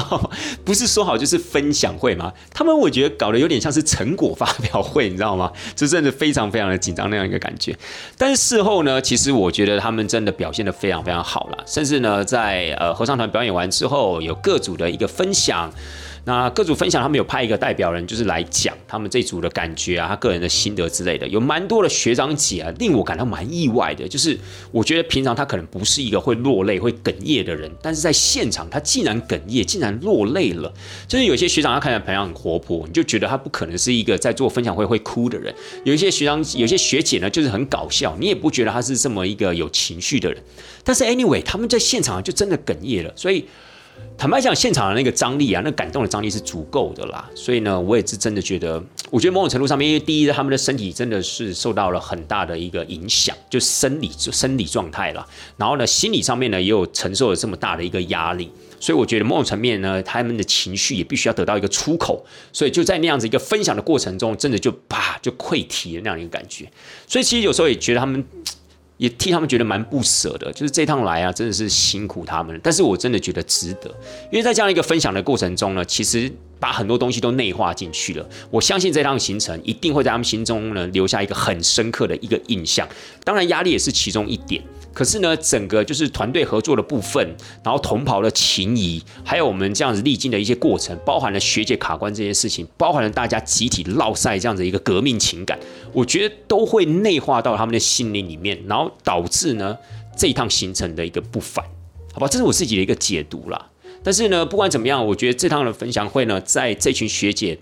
[0.64, 2.32] 不是说好就是分享会吗？
[2.52, 5.52] 他们我觉得搞得有点像是成果发表会，你知道吗？
[5.74, 7.76] 就真的非常非常的紧张那样一个感觉。
[8.16, 15.72] 但是事后呢，其实我觉得他们真的表现的非常非常好了，甚至呢，在呃合唱团表演完之后，有各组的一个分享。
[16.28, 24.06] 那各组分享，他们有派一个代表人，就是来讲他们这组的感觉啊，他个人的心得之类的，有蛮多的学长姐啊，令我感到蛮意外的。
[24.06, 24.38] 就是
[24.70, 30.70] 我觉得平常他可能不是一个会落泪、会哽咽的人，但是在现场他竟然哽咽，竟然落泪了。
[31.06, 35.54] 就是有些学长他看起来平常很活泼，你就觉得他不可能是一个在做分享会会哭的人。
[35.84, 40.38] 有一些学长、有些学姐呢，就是很搞笑，你也不觉得他是这么一个有情绪的人。
[40.84, 43.46] 但是 anyway，他们在现场就真的哽咽了，所以。
[44.16, 47.30] 坦白讲，现场的那个张力啊，那感动的张力是足够的啦。
[47.36, 55.24] 所以呢，我也是真的觉得，我觉得某种程度上面，因为第一，他们的身体真的是受到了很大的一个影响，就生理生理状态啦。
[55.56, 58.50] 然后呢，心理上面呢，也有承受了这么大的一个压力。
[58.80, 62.26] 所以我觉得某种层面呢，他们的情绪也必须要得到一个出口。
[62.52, 66.68] 所以就在那样子一个分享的过程中，真的就啪就溃堤的那样一个感觉。
[67.06, 68.24] 所以其实有时候也觉得他们。
[68.98, 72.60] 也替他们觉得蛮不舍的，就是这趟来啊，真的是辛苦他们。
[72.62, 73.88] 但是我真的觉得值得，
[74.30, 76.30] 因为在这样一个分享的过程中呢，其实
[76.60, 78.28] 把很多东西都内化进去了。
[78.50, 82.86] 我相信这趟行程一定会在他们心中呢留下一个很深刻的一个印象。
[83.24, 84.62] 当然，压力也是其中一点。
[84.98, 87.24] 可是呢，整个就是团队合作的部分，
[87.62, 95.56] 然后同袍的情谊，还有我们这样子历经的一些过程，包含了学姐卡关这件事情，包含了大家集体落赛这样子一个革命情感，
[95.92, 99.78] 我觉得都会内化到他们的心灵里面，然后导致呢
[100.16, 101.64] 这一趟行程的一个不凡，
[102.12, 103.70] 好吧，这是我自己的一个解读啦。
[104.02, 107.60] 但是呢，不管怎么样，我觉得这趟的分享会呢，在这群学姐。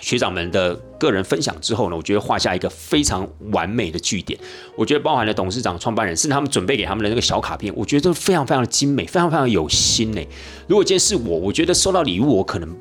[0.00, 4.38] 学长们的个人分享之后呢，我觉得画下一个非常完美的句点。
[4.76, 10.20] 我觉得包含了董事长、创办人，甚至他们准备给他们的那个小卡片，我觉得都非常非常的精美，非常非常有心呢。
[10.66, 12.76] 如果今天是我，我觉得收到礼物，我可能。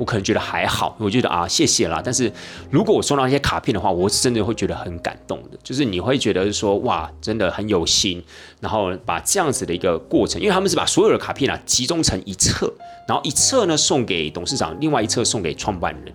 [0.00, 2.00] 我可能觉得还好，我觉得啊，谢谢啦。
[2.02, 2.32] 但是
[2.70, 5.58] 如果我收到一些卡片的话，我是真的会觉得很感动的。
[5.62, 8.24] 就是你会觉得说，哇，真的很有心，
[8.60, 12.72] 然后把这样子的一个过程，因为他们是把所有的卡片啊集中成一册，
[13.06, 16.14] 然后一册呢送给董事长，另外一册送给创办人。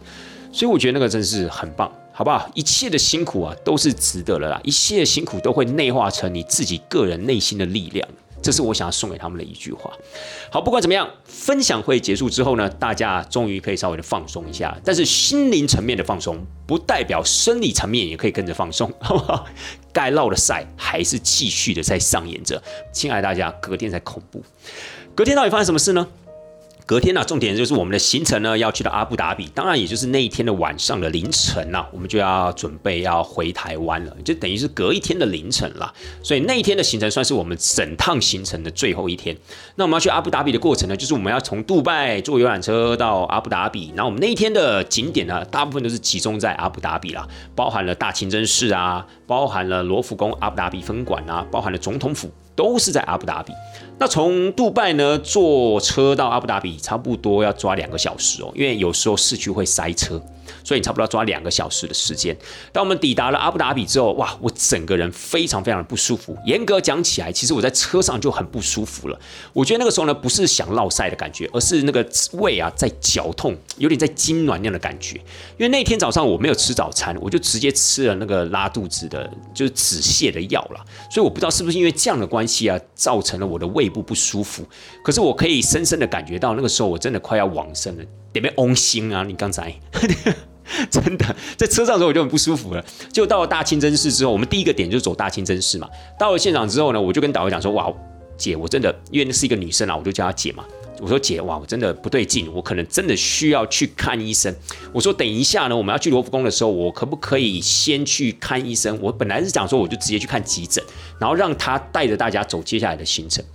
[0.52, 2.50] 所以我觉得那个真是很棒，好不好？
[2.56, 8.08] 一切的辛苦啊都是值得了啦，一切的辛苦都会内化成你自己个人内心的力量。
[8.46, 9.92] 这是我想要送给他们的一句话。
[10.52, 14.78] 好，不管怎么样，分享会结束之后呢，大家终于可以稍微的放松一下。
[14.86, 19.48] 但是心灵层面的放松，不代表生理层面也可以跟着放松， 好不好？
[19.92, 22.62] 该闹的赛还是继续的在上演着。
[22.94, 24.44] 亲爱的大家，隔天才恐怖。
[25.16, 26.08] 隔天到底发生什么事呢？
[26.88, 35.92] 隔天呢，重点就是我们的行程呢要去到阿布达比，当然也就是那一天的晚上的凌晨呐，我们就要准备要回台湾了，就等于是隔一天的凌晨了。
[36.22, 39.36] 所以那一天的行程算是我们整趟行程的最后一天。
[39.78, 43.92] 那我们要去阿布达比的过程呢，就是我们要从杜拜坐游览车到阿布达比。
[43.96, 53.52] 然后我们那一天的景点呢，大部分都是集中在阿布达比啦，包含了大清真寺啊，包含了罗浮宫阿布达比分馆啊，包含了总统府，都是在阿布达比。
[53.98, 60.22] 那从杜拜呢坐车到阿布达比，差不多要抓两个小时哦，因为有时候市区会塞车。
[60.64, 62.36] 所以你差不多要抓两个小时的时间。
[62.72, 66.38] 当我们抵达了阿布达比之后，哇，我整个人非常非常的不舒服。
[66.46, 69.20] 严格讲起来，其实我在车上就很不舒服了。
[69.54, 75.18] 我觉得那个时候呢，不是想落晒的感觉，而是那个胃啊在绞痛，有点在痉挛那样的感觉。
[75.58, 80.86] 因为那天早上我没有吃早餐，我就直接吃了那个拉肚子的，就是止泻的药了。
[81.10, 84.66] 所以我不知道是不是因为这样的关系啊，造成了我的胃部不舒服。
[85.04, 88.04] 可是我可以深深的感觉到，那个时候我真的快要往生了，
[88.42, 89.24] 得被翁心啊！
[89.24, 89.74] 你刚才。
[90.90, 92.84] 真的，在车上的时候我就很不舒服了。
[93.14, 95.88] 就到了大清真寺之后，我们第一个点就是走大清真寺嘛。
[96.20, 97.94] 到了现场之后呢，我就跟导游讲说：“哇，
[98.36, 100.66] 姐，我真的因为那是一个女生啊，我就叫她姐嘛。
[101.00, 104.54] 我说姐，哇，我真的不对劲，我可能真的需要去看医生。
[104.92, 108.98] 我说等一下呢，我们要去罗浮宫的时候，我可不可以先去看医生？
[109.00, 110.84] 我本来是讲说，我就直接去看急诊，
[111.20, 113.46] 然后让她带着大家走接下来的行程。”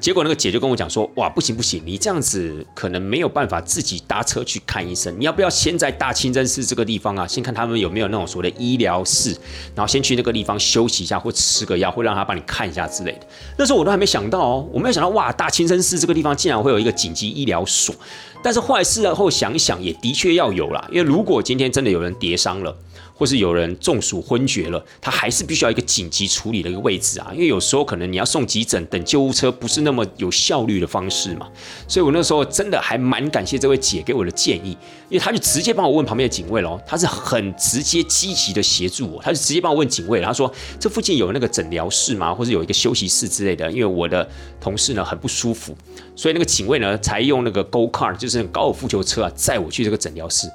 [0.00, 5.14] 结果那个姐就跟我讲说，哇，不行不行，你这样子可能没有办法自己搭车去看医生。
[5.18, 9.36] 你要不要先在大清真寺这个地方啊，先看他们有没有那种所谓的医疗室，
[9.74, 13.26] 然后先去那个地方休息一下，或吃个药，或让他帮你看一下之类的。
[13.58, 17.94] 那时候我都还没想到哦，我没有想到哇，大清真寺这个地方竟然会有一个紧急医疗所。
[18.42, 22.76] 但是后来事后想一想，也的确要有啦，因为如果今天真的有人跌伤了。
[23.16, 31.48] 或是有人中暑昏厥了，他还是必须要一个紧急处理的一个位置啊，因为有时候可能你要送急诊，等救护车不是那么有效率的方式嘛。
[31.88, 34.76] 所以我那时候真的还蛮感谢这位姐给我的建议，
[35.08, 42.34] 因为他就直接帮我问旁边的警卫喽，他是很直接积极的协助我，他就直接帮我问警卫，他说这附近有那个诊疗室吗？
[42.34, 43.70] 或者有一个休息室之类的？
[43.72, 44.28] 因为我的
[44.60, 45.74] 同事呢很不舒服，
[46.16, 50.50] 所以那个警卫呢才用那个 Go Car，就是高尔夫球车啊载我去这个诊疗室。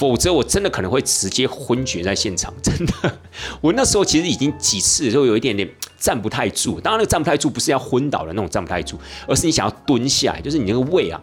[0.00, 3.18] 否则我真的可能会直接昏厥在现场， 真的。
[3.60, 8.98] 我那时候其实已经几次都有一点点站不太住，当然那个站不太住不是要昏倒的那种站不太住，
[9.28, 11.20] 而是你想要蹲下来，就是你那个胃啊，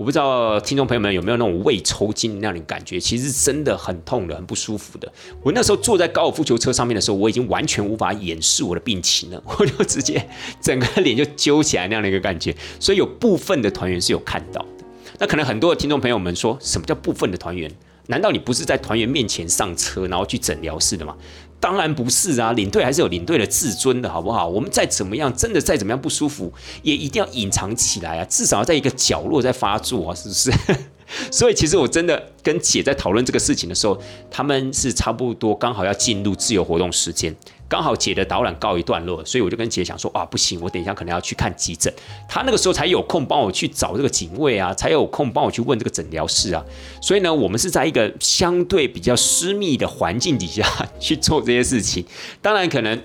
[0.00, 5.12] 我不知道听众朋友们有没有那种胃抽筋那样的感觉，其实真的很痛的，很不舒服的。
[5.42, 10.26] 我那时候坐在高尔夫球车上面的时候，我已经完全无法掩饰我的病情了， 我就直接
[10.58, 14.84] 整个脸就揪起来那样的一个感觉，所以有部分的团员是有看到的。
[15.18, 17.70] 那可能很多的听众朋友们说什么叫部分的团员？
[18.06, 21.14] 难道你不是在团员面前上车，然后去诊疗室的吗？
[21.60, 24.48] 当然不是啊，领队还是有领队的自尊的，好不好？
[24.48, 26.52] 我们再怎么样，真的再怎么样不舒服，
[26.82, 30.50] 也一定要隐藏起来啊，至少要在一个角落在发作啊，是不是？
[31.30, 34.00] 所以其实我真的跟姐在讨论这个事情的时候，
[34.30, 37.34] 他们是差不多刚好要进入自由活动时间。
[37.70, 41.90] 刚好姐的导览告一段落，所以我就跟姐讲说啊，不行，我等一下可能要去看急诊。
[42.28, 46.64] 她那个时候才有空帮我去找这个警卫啊，才有空帮我去问这个诊疗室啊。
[47.00, 50.66] 所以呢，我们是在一个相对比较私密的环境底下
[50.98, 52.04] 去做这些事情。
[52.42, 53.00] 当然，可能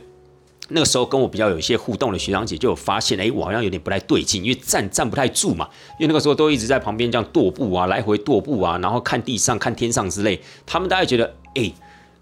[0.69, 5.69] 那个时候跟我比较有一些互动的学长姐就有发现，哎，我好像有点不太对劲，因为站站不太住嘛。
[5.99, 10.41] 因为那个时候都一直在旁边这样踱步啊，来回踱步啊，然后看地上、看天上之类。
[10.65, 11.71] 他们大概觉得，哎。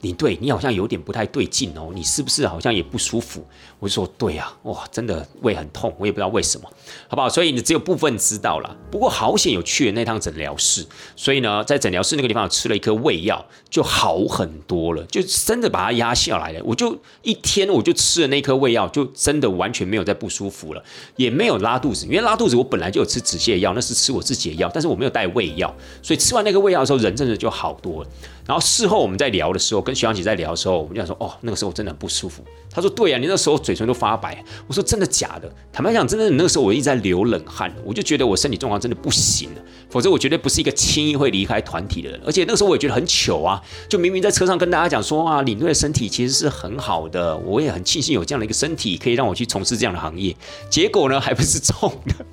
[0.04, 3.41] 你对，你好像有点不太对劲哦，你是不是好像也不舒服？
[3.80, 6.70] 我就说对呀，哇，真的胃很痛，我也不知道为什么，
[7.08, 7.30] 好不好？
[7.30, 8.76] 所以你只有部分知道了。
[8.91, 10.86] 不过好险有去了那趟诊疗室，
[11.16, 16.62] 所以呢，在诊疗室那个地方吃了一颗胃药，就好很多了，就真的把它压下来了。
[16.66, 20.84] 我就一天我就吃了那颗胃药，就真的完全没有再不舒服了，
[21.16, 22.06] 也没有拉肚子。
[22.06, 28.10] 因为拉肚子我本来就有吃止泻药，那是吃我自己的药，但是我没有带胃药，所以吃完那个胃药的时候，人真的就好多了。
[28.45, 32.43] 然后事后我们在聊的时候，跟徐阳姐在聊的时候，我们就想说，哦，那个时候真的很不舒服。
[32.71, 34.43] 他说，对啊，你那时候嘴唇都发白。
[34.67, 35.53] 我说，真的假的？
[35.71, 39.61] 坦白讲，真的，那个时候我一直在流冷汗，我就觉得我身体状况真的不行了。
[39.89, 42.19] 否则，我绝对不是一个轻易会离开团体的人。
[42.25, 50.35] 而且那个时候我也觉得很糗啊，就明明在车上跟大家讲说啊，领队的身体其实是很好的，我也很庆幸有这样的一个身体，可以让我去从事这样的行业。
[50.69, 51.75] 结果呢，还不是中
[52.07, 52.25] 的。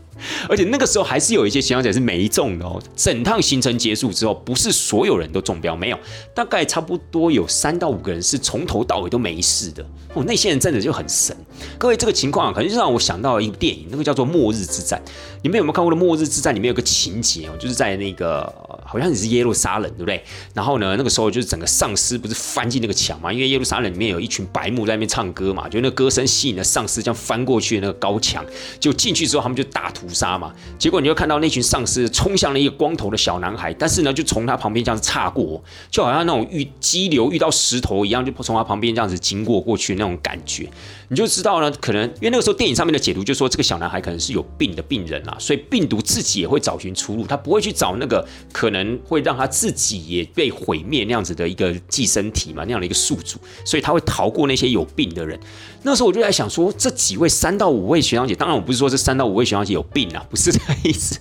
[0.48, 2.80] 而且那个时候还是有一些巡航者是没中的哦。
[2.96, 5.98] 整趟行程结束之后，不是所有人都中标，没有，
[6.34, 9.84] 大概差不多有三到五个人是从头到尾都没事的。
[10.14, 11.36] 哦，那些人真的就很神。
[11.78, 15.00] 各位，这个情况可能就让我想到一部电影，那个叫做《末日之战》。
[15.42, 16.52] 你们有没有看过的《末日之战》？
[16.54, 18.52] 里面有个情节哦，就是在那个
[18.90, 20.20] 好像你是耶路撒冷，对不对？
[20.52, 28.44] 然后呢，那个时候就是整个丧尸不是翻进那个墙嘛，因为耶路撒冷里面有一群白目在那边唱歌嘛，就那歌声吸引了丧尸，这样翻过去那个高墙，
[28.80, 30.52] 就进去之后他们就大屠杀嘛。
[30.76, 40.68] 结果你就看到那群丧尸冲向了一个光头的小男孩，但是呢，就从他旁边这样子擦过，就好像那种遇激流遇到石头一样，就从他旁边这样子经过过去那种感觉，
[41.08, 55.38] 你就知道呢，可能因为那个时候电影上面的解读就说这个小男孩可能是有病的病人啊，所以病毒自己也会找寻出路，他不会去找那个可能会让他自己也被毁灭那样子的一个寄生体嘛，那样的一个宿主，所以他会逃过那些有病的人。
[55.82, 61.18] 那时候我就在想说，这几位三到五位学长姐，当然我不是说这三到五位学长姐有病啊，不是这个意思，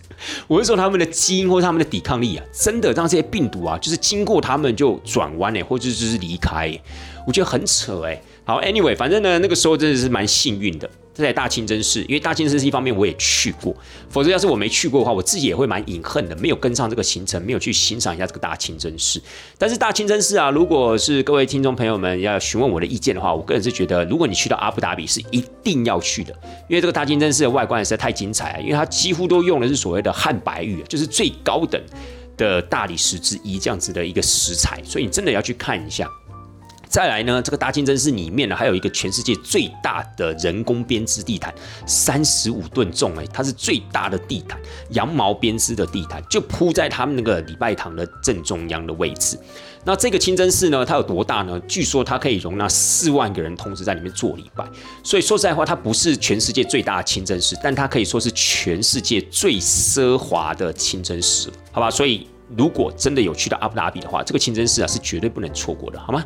[0.47, 6.77] 我是说他们的基因或者他们的抵抗力啊，真的让这些病毒啊，就是经过他们就转弯哎，或者就是离开，
[7.25, 8.21] 我觉得很扯哎。
[8.43, 10.89] 好，anyway，反正呢，那个时候真的是蛮幸运的。
[11.23, 13.75] 在大清真寺，因为大清真寺一方面我也去过，
[14.09, 19.21] 否则要是我没去过的话，我自己也会蛮隐恨的，没有跟上这个行程，没有去欣赏一下这个大清真寺。
[19.57, 26.33] 但是大清真寺啊，如果是各位听众朋友们要询问我的意见的话，我个人是觉得，如果你去到阿布达比是一定要去的，
[26.67, 31.81] 因为这个大清真寺的外观实在太精彩了，因为它几乎都用的是所谓的汉白玉，就是最高等
[32.37, 36.07] 的大理石之一这样子的一个石材，所以你真的要去看一下。
[36.89, 41.53] 再来呢，这个大清真寺里面呢，还有一个全世界最大的人工编织地毯，
[41.85, 44.59] 三十五吨重哎，它是最大的地毯，
[44.89, 49.37] 羊毛编织的地毯，就铺在他们那个礼拜堂的正中央的位置。
[49.85, 51.59] 那这个清真寺呢，它有多大呢？
[51.67, 54.65] 据说它可以容纳四万个人同时在里面做礼拜。
[55.03, 61.89] 所以说实在话，它不是全世界最大的清真寺，但它可以说是全世界最奢华的清真寺，好吧？
[61.89, 62.27] 所以
[62.57, 66.25] 如果真的有去到阿布达比的话，这个清真寺啊是绝对不能错过的，好吗？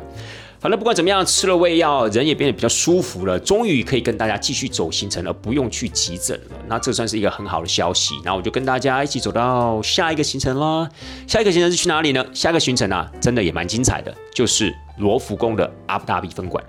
[0.64, 6.56] 好了不管怎么样，吃了胃药，人也变得比较舒服了，终于可以跟大家继续走行程了，不用去急诊了。
[6.66, 8.14] 那这算是一个很好的消息。
[8.24, 10.88] 那我就跟大家一起走到下一个行程啦。
[11.26, 12.24] 下一个行程是去哪里呢？
[12.32, 16.64] 下一个行程啊，真的也蛮精彩的，就是罗浮宫的阿布达比分馆。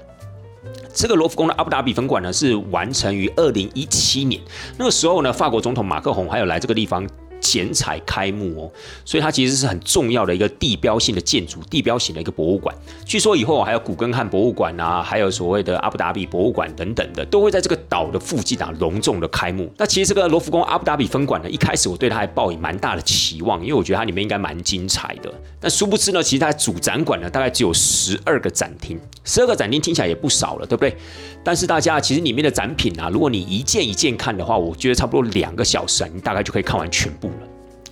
[0.93, 4.41] 这个罗浮宫的阿布达比分馆呢，是完成于二零一七年，
[4.77, 7.07] 那个时候呢，法国总统马克宏还有来这个地方。
[7.45, 8.71] 剪彩开幕哦，
[9.05, 12.75] 所以它其实是很重要的一个地标性的建筑，地标型的一个博物馆。
[13.05, 19.71] 据说以后还有古根汉博物馆啊，还有所谓的阿布达比博物馆等等的，都会在这个岛的附近啊隆重的开幕。
[19.77, 25.31] 那其实这个罗浮宫阿布达比分馆呢，一开始我对它还抱以蛮大的期望，因为我觉得它里面应该蛮精彩的。
[25.59, 30.95] 但殊不知呢，其实它主展馆呢大概只有十二个展厅，十二个展厅听起来也不少了，对不对？
[31.43, 37.29] 但是大家其实里面的展品啊，如果你一件一件看的话，我觉得差不多两个小时，你大概就可以看完全部。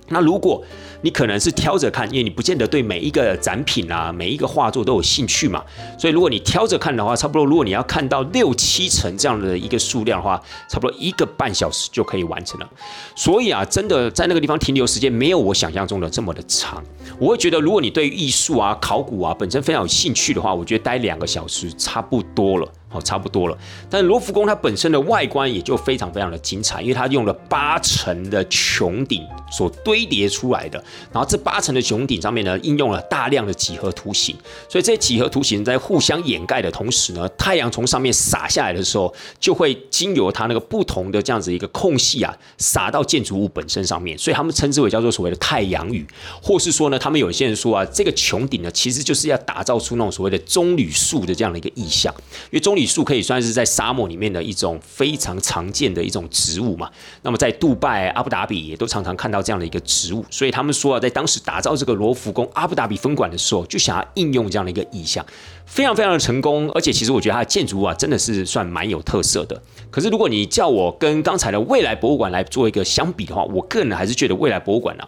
[0.08, 0.62] 那如果
[1.00, 5.62] 你可能是挑着看，因为你不见得对每一个展品啊、每一个画作都有兴趣嘛，
[5.98, 12.68] 所以如果你挑着看的话，差不多如果你要看到六七成这样的一个数量的话，差不多一个半小时就可以完成了。
[13.14, 16.82] 所以啊，真的在那个地方停留时间没有我想象中的这么的长。
[17.18, 22.68] 我会觉得，如果你对艺术啊、考古啊本身非常有兴趣的话，我觉得待两个小时差不多了。
[22.94, 23.58] 哦，差不多了。
[23.90, 29.20] 但罗浮宫它本身的外观也就非常非常的精彩，因为它用了八层的穹顶
[29.50, 30.82] 所堆叠出来的。
[31.12, 34.36] 然后这八层的穹顶上面呢，应用了大量的几何图形。
[34.68, 44.16] 所以这些几何图形在互相掩盖的同时呢，太阳从上面洒下来的时候，就会经由它那个不同的这样子一个空隙啊，洒到建筑物本身上面。
[44.16, 46.06] 所以他们称之为叫做所谓的太阳雨，
[46.40, 52.14] 或是说呢，他们有些人说啊，这个穹顶呢，其实就是要打造出那种所谓的棕榈树的这样的一个意象，
[52.44, 52.83] 因为棕榈。
[52.86, 56.90] 树可以算是在沙漠里面的一种非常常见的一种植物嘛。
[57.22, 65.24] 那么在杜拜、阿布达比也都常常看到这样的一个植物，所以他们说啊，在当时打造这个罗浮宫阿布达比分馆的时候，就想要应用这样的一个意象，
[65.66, 66.70] 非常非常的成功。
[66.72, 69.60] 而且其实我觉得它的建筑物啊，真的是算蛮有特色的。
[69.90, 75.04] 可是如果你叫我跟刚才的未来博物馆来做一个相比的话，我个人还是觉得未来博物馆呢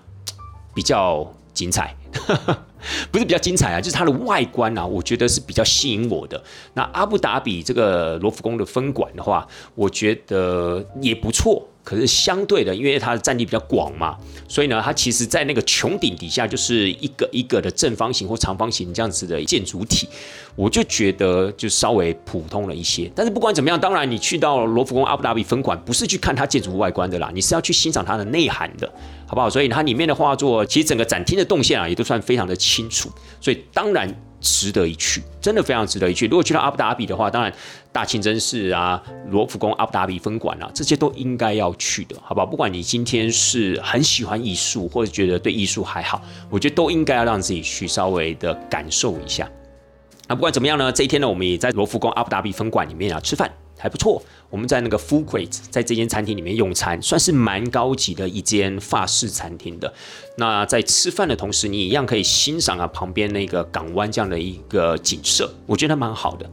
[0.75, 1.95] 比较精彩。
[3.11, 6.43] 不是比较精彩啊，就是它的外观啊，我觉得是比较吸引我的。
[6.75, 11.67] 那阿布达比这个罗浮宫的分馆的话，我觉得也不错。
[11.85, 14.17] 可是相对的，因为它的占地比较广嘛，
[14.49, 20.09] 所以呢，它其实在那个穹顶底下就是一个一个的正方形或长方形这样子的建筑体，
[20.57, 23.09] 我就觉得就稍微普通了一些。
[23.15, 28.93] 但是不管怎么样，当然你去到罗浮宫阿布达比分馆，不是去看它建筑外观的啦，你是要去欣赏它的内涵的，
[29.27, 29.51] 好不好？
[29.51, 33.11] 所以它里面的画作，其实整个展厅的动线啊，也都算非常的清楚，
[33.41, 34.15] 所以当然。
[34.39, 36.27] 值得一去，真的非常值得一去。
[36.29, 37.53] 如果去到阿布达比的话，当然
[37.91, 42.47] 大清真寺啊、罗浮宫、阿布达比分馆啊，这些都应该要去的，好不好？
[42.47, 49.51] 不管你今天是很喜欢艺术，或者觉得对艺术还好，我觉得都应该要让自己去稍微的感受一下。
[50.29, 53.51] 那不管怎么样呢，这一天呢，我们也在罗浮宫阿布达比分馆里面啊吃饭。
[53.79, 59.93] 还不错，我们在那个 Full Great，在这间餐厅里面用餐，算是蛮高级的一间法式餐厅的。
[60.37, 66.49] 那在吃饭的同时，你一样可以欣赏啊旁边那个港湾这样的一个景色，我觉得蛮好的。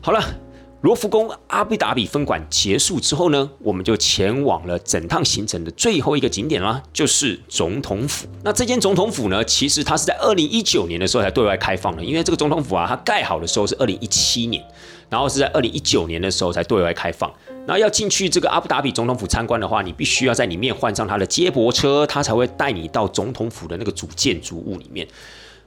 [0.00, 0.22] 好了。
[0.82, 8.26] 罗浮宫阿布达比分馆结束之后呢，我们就前往了整趟行程的最后一个景点啦，就是总统府。
[8.42, 14.60] 那这间总统府呢，其实它是在二零一九年的时候才对外开放的，因为这个总统府啊，它盖好的时候是二零一七年，
[15.12, 17.30] 然后是在二零一九年的时候才对外开放。
[17.66, 25.06] 那要进去这个阿布达比总统府参观的话，你必须要在里面换上他的接驳车，他才会带你到总统府的那个主建筑物里面。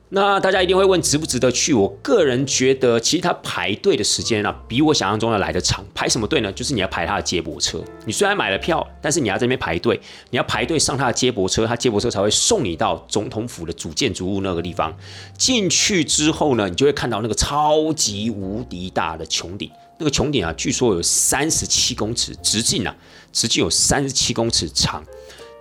[0.10, 1.74] 那大家一定会问值不值得去？
[1.74, 5.84] 我个人觉得，其实它排队的时间啊，比我想象中要来的长。
[5.96, 6.52] 排什么队呢？
[6.54, 7.84] 就是你要排他的接驳车。
[8.06, 10.00] 你虽然买了票，但是你要在那边排队，
[10.30, 14.96] 你要排队上他的接驳车，他接驳车才会送你到总统府的主建筑物那个地方。
[15.38, 19.72] 进去之后呢，你就会看到那个超级无敌大的穹顶。
[19.98, 22.96] 那个穹顶啊，据说有三十七公尺直径啊，
[23.34, 25.04] 直径有三十七公尺长。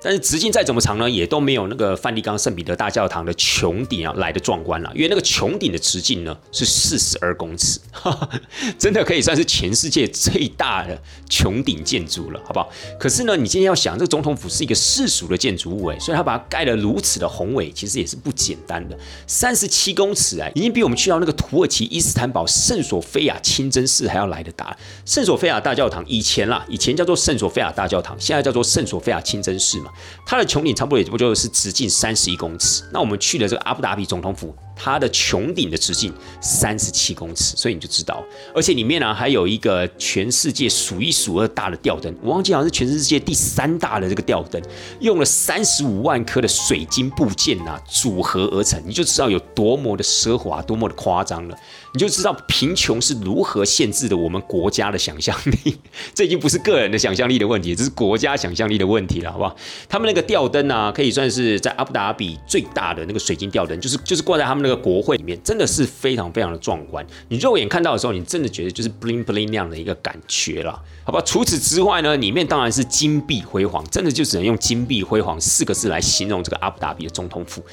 [0.04, 4.92] 但是直径再怎么长呢，也都没有那个梵蒂冈圣彼得大教堂的穹顶啊来的壮观了。
[4.94, 7.80] 因为那个穹顶的直径呢是四十二公尺，
[8.78, 11.00] 真的可以算是全世界最大的
[11.30, 12.68] 穹顶建筑了，好不好？
[13.00, 18.98] 可是呢，你今天要想，这个总统府是一个世俗的建筑物，哎，所以它把它盖得如此的宏伟，其实也是不简单的。
[19.26, 24.76] 三十七公尺啊，已经比我们去到那个土耳其伊斯坦堡圣索菲亚清真寺还要来得大。
[25.06, 29.90] 圣索菲亚大教堂以前啦，以前叫做圣索菲亚大教堂，现在叫做圣索菲亚清真寺嘛。
[30.26, 32.82] 它的穹顶差不多也不就是直径三十一公尺。
[32.92, 34.54] 那我们去的这个阿布达比总统府。
[34.76, 38.20] 它的穹顶的直径三十七公尺，所以你就知道，
[38.52, 44.60] 而且里面呢还有一个全世界数一数二大的吊灯，我忘记好像是全世界第三大的这个吊灯，
[44.98, 51.56] 用了三十五万颗的水晶部件呐组合而成，你就知道有多么的奢华，多么的夸张了。
[51.94, 55.78] 你就知道贫穷是如何限制的我们国家的想象力，
[56.12, 59.54] 这已经不是个人的想象力的问题，这是国家想象力的问题了，好不好？
[59.88, 67.06] 他们那个吊灯啊，可以算是在阿布达比最大的那个水晶吊灯，就是就是挂在他们那个国会里面，真的是非常非常的壮观。
[67.28, 71.22] 你肉眼看到的时候，你真的觉得就是 bling bling 那样的一个感觉了，好吧？
[71.24, 77.64] 除此之外呢，里面当然是金碧辉煌，真的就只能用金碧辉煌四个字来形容这个阿布达比的总统府。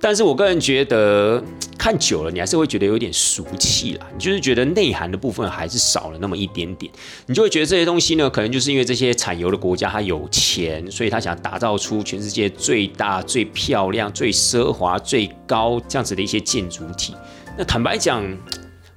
[0.00, 1.42] 但是我个人觉得，
[1.76, 4.06] 看久了你还是会觉得有点俗气啦。
[4.14, 6.90] 你就是觉得内涵的部分还是少了那么一点点，
[7.26, 17.14] 你就会觉得这些东西呢，可能就是因为这些产油的国家它有钱，所以他想打造出全世界最大、最漂亮、最奢华、最高这样子的一些建筑体。
[17.58, 18.24] 那坦白讲，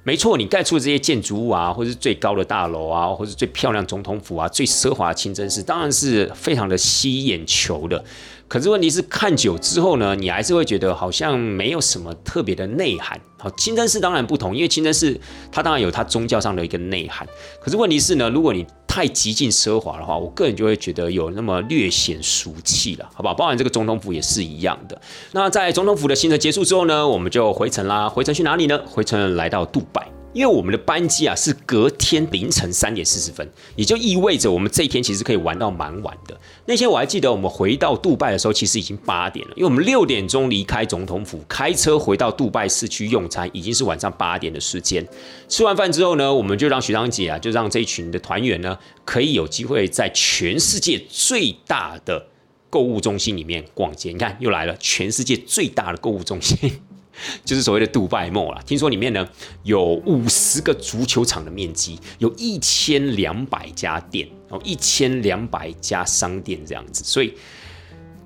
[0.04, 8.02] 没错，你盖出的这些建筑物啊，或是最高的大楼啊，或是最漂亮总统府啊，最奢华的清真寺，当然是非常的吸眼球的。
[8.46, 13.20] 可是问题是看久之后呢，你还是会觉得好像没有什么特别的内涵。
[13.38, 15.18] 好，清真寺当然不同，因为清真寺
[15.50, 17.26] 它当然有它宗教上的一个内涵。
[17.60, 23.34] 可是问题是呢，如果你太极尽奢华的话，我个人就会觉得有那么略显俗气了，好不好？
[23.34, 25.00] 包含这个总统府也是一样的。
[25.32, 28.08] 那在总统府的行程结束之后呢，我们就回程啦。
[28.08, 28.80] 回程去哪里呢？
[28.86, 30.06] 回程来到杜拜。
[30.32, 36.36] 因为我们的班机啊是隔天凌晨三点四十分，也就意味着我们这一天其实可以玩到蛮晚的。
[36.66, 39.52] 那天我还记得，我们回到杜拜的时候，其实已经八点了。
[39.54, 45.06] 因为我们六点钟离开总统府，开车回到杜拜市区用餐，已经是晚上八点的时间。
[45.46, 52.26] 吃完饭之后呢，我们就让徐长姐啊，就让这一群的团员呢，可以有机会在全世界最大的
[52.70, 54.10] 购物中心里面逛街。
[54.10, 56.72] 你看，又来了，全世界最大的购物中心。
[57.44, 59.24] 就是所谓的杜拜 Mall 啦，听说里面呢
[59.62, 64.28] 有五十个足球场的面积，有一千两百家店，
[64.62, 67.34] 一千两百家商店这样子，所以。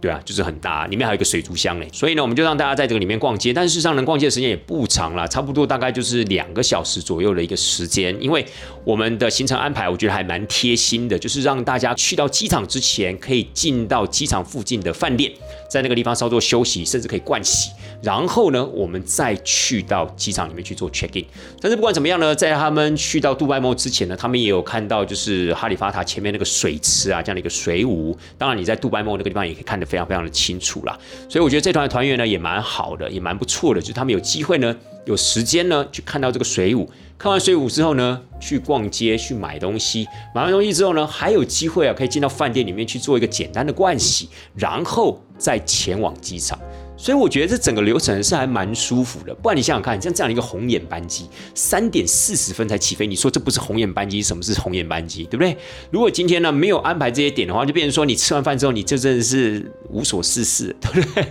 [0.00, 3.52] 对啊，就是很大，里面还有一个水族箱嘞，所以呢，我们就让大家在这个里面逛街。
[3.52, 8.16] 但是事实上，能逛街的时间也不长了，差不多大概就是两个小时左右的一个时间。
[8.22, 8.46] 因为
[8.84, 15.32] 我们的行程安排，我觉得还蛮贴心的，就是让大家去到机场之前，可以进到机场附近的饭店，
[15.68, 17.72] 在那个地方稍作休息，甚至可以盥洗。
[18.00, 21.24] 然后呢，我们再去到机场里面去做 check in。
[21.60, 28.16] 但是不管怎么样呢，在他们去到杜拜梦之前呢，他们也有看到就是哈利法塔前面那个水池啊，这样的一个水舞。
[28.36, 30.96] 当然，你在杜拜梦那个地方也可以看得非常非常的清楚啦。
[31.28, 36.88] 所以我觉得这团的团员呢也蛮好的，也蛮不错的，就是他们有机会呢，有时间呢去看到这个水舞。
[37.18, 46.56] 看完水舞之后呢，去逛街去买东西，买完东西之后呢，还有机会啊，可以进到饭店里面去做一个简单的盥洗，然后再前往机场。
[46.98, 49.32] 所以我觉得这整个流程是还蛮舒服的。
[49.36, 54.20] 不然你想想看，像这样一个红眼班机，三点四十分才起飞，你说这不是红眼班机？
[54.20, 55.22] 什么是红眼班机？
[55.24, 55.56] 对不对？
[55.92, 61.24] 如果今天呢没有安排这些点的话，就变成说你吃完饭之后，你就真的是无所事事， 对不对？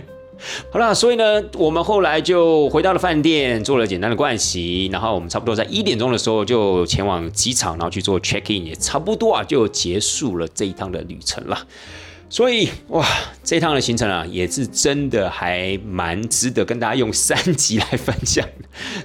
[0.70, 11.66] 好了，所以呢，我们后来就回到了饭店，做了简单的盥洗，然后我们差不多在一点钟的时候就前往机场，然后去做 check in，也差不多啊，就结束了这一趟的旅程了。
[12.30, 13.06] 所以哇，
[13.42, 18.46] 这趟的行程啊，也是真的还蛮值得跟大家用三集来分享。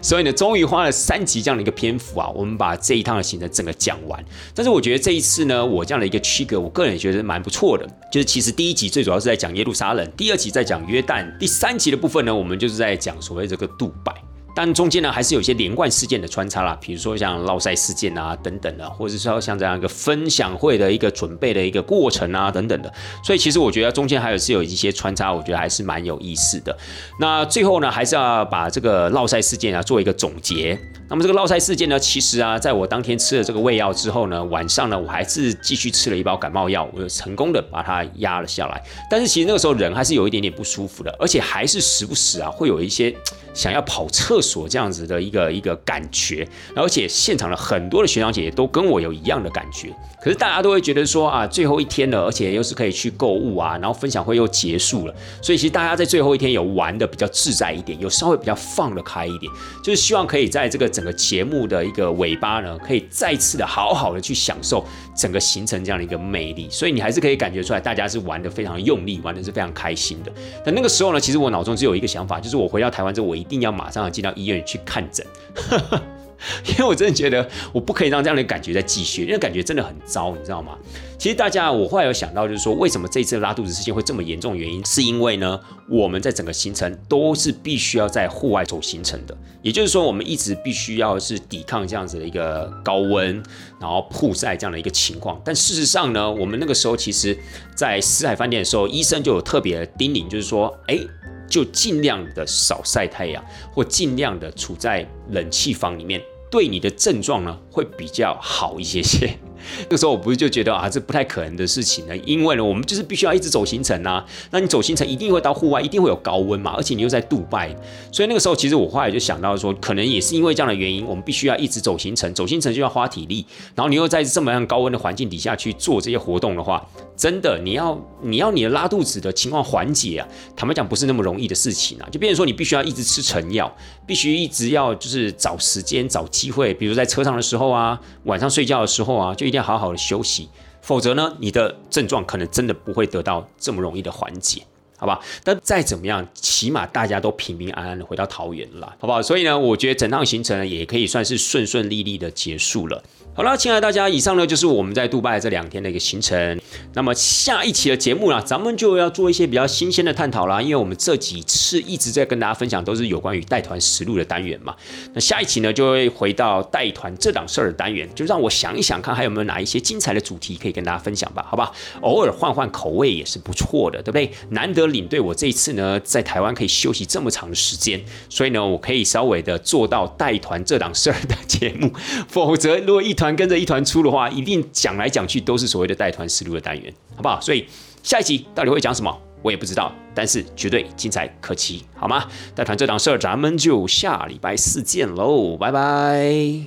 [0.02, 4.24] 所以呢，终于花了三集这样的一个篇幅啊，我们把这一趟的行程整个讲完。
[4.54, 7.88] 但是我觉得这一次呢，我这样的一个区隔，我个人也觉得蛮不错的。
[8.12, 14.14] 就是其实第一集最主要是在讲耶路撒冷，第二集在讲约旦，第三集的部分呢，我们就是在讲所谓这个杜拜。
[14.56, 22.94] 但中间呢，还是有一些连贯事件的穿插啦，比如说像落赛事件啊等等的，或者说像这样一个分享会的一个准备的一个过程啊等等的。
[23.24, 26.78] 所以其实我觉得中间还有是有一些穿插，我觉得还是蛮有意思的。
[27.20, 30.80] 那最后呢，还是要把这个落赛事件啊做一个总结。
[31.14, 38.84] 那么这个绕赛事件呢，其实啊，在我当天吃了这个胃药之后呢，晚上呢，我还是继续吃了一包感冒药，我就成功的把它压了下来。
[39.12, 43.16] 但是其实那个时候人还是有一点点不舒服的，而且还是时不时啊会有一些
[43.54, 46.48] 想要跑厕所这样子的一个一个感觉。
[46.76, 49.96] 而且现场的很多的学长姐都跟我有一样的感觉。
[50.20, 59.52] 可是大家都会觉得说啊，最后一天了，而且又是可以去购物啊，然后分享会又结束了，所以其实大家在最后一天有玩的比较自在一点，有稍微比较放得开一点，
[59.84, 64.86] 就是希望可以在这个整个节目的一个尾巴呢，可以再次的好好的去享受
[65.16, 66.68] 整个行程这样的一个魅力。
[66.70, 70.32] 所以你还是可以感觉出来，大家是玩的非常用力，玩的是非常开心的。
[70.66, 75.26] 但那个时候呢，其实我脑中只有一个想法，就是我回到台湾之后，我一定要马上要进到医院去看诊。
[76.68, 80.78] 因为我真的觉得我不可以让这样的感觉再继续，因为感觉真的很糟，你知道吗？
[81.18, 84.58] 其实大家，我后来有想到，就是说为什么这次拉肚子事件会这么严重？
[84.58, 85.58] 原因是因为呢，
[85.90, 93.42] 我们在整个行程都是必须要在户外走行程的，也就是说，我们一直必须要是抵抗这样子的一个高温，
[93.80, 95.42] 然后曝晒这样的一个情况。
[95.46, 97.38] 但事实上呢，我们那个时候其实，
[97.74, 101.00] 在四海饭店的时候，医生就有特别叮咛，就是说，哎。
[101.46, 106.20] 就尽量的少晒太阳，或尽量的处在冷气房里面，
[106.54, 109.40] 对你的症状呢会比较好一些些。
[109.84, 114.26] 那个时候我不是就觉得啊，这不太可能的事情呢，因为呢，我们就是必须要一直走行程啊。
[114.52, 117.76] 那你走行程一定会到户外，一定会有高温嘛，而且你又在杜拜，
[118.12, 123.46] 所以那个时候其实我后来就想到说，可能也是因为这样的原因，我们必须要一直走行程，走行程就要花体力，
[123.76, 126.86] 然后你又在这么样高温的环境底下去做这些活动的话，
[127.16, 133.74] 真的你要你要你的拉肚子的情况缓解啊，坦白讲不是那么容易的事情啊，就变成说你必须要一直吃成药，
[134.06, 140.50] 必须一直要就是找时间找机会，比如在车上的时候啊，晚上睡觉的时候啊，就要好好的休息，
[140.82, 144.64] 否则呢，你的症状可能真的不会得到这么容易的缓解，
[145.04, 145.20] 好吧？
[145.44, 149.22] 但再怎么样，起码大家都平平安安的回到桃园了，好不好？
[149.22, 153.04] 所以呢，我觉得整趟行程呢，也可以算是顺顺利利的结束了。
[153.36, 156.62] 好了，亲爱的大家，以上呢就是我们在杜拜这两天的一个行程。
[156.94, 160.62] 那么下一期的节目呢，咱们就要做一些比较新鲜的探讨啦。
[160.62, 164.76] 因为我们这几次一直在跟大家分享，都是有关于带团实录的单元嘛。
[165.14, 171.72] 那下一期呢，就会回到带团这档事儿的单元，就让我想一想，看还有没有哪一些精彩的主题可以跟大家分享吧，好吧？
[172.02, 174.32] 偶尔换换口味也是不错的，对不对？
[174.52, 181.92] 难得领队我这一次呢，在台湾可以休息这么长的时间，所以呢，我可以稍微的做到带团这档事儿的节目。
[182.30, 187.42] 否则，如果一团跟着一团出的话，一定讲来讲去都是所谓的带团思路的单元，好不好？
[187.42, 187.66] 所以
[188.02, 192.26] 下一集到底会讲什么，我也不知道，但是绝对精彩可期，好吗？
[192.54, 196.62] 带团这档事儿，咱们就下礼拜四见喽，拜拜。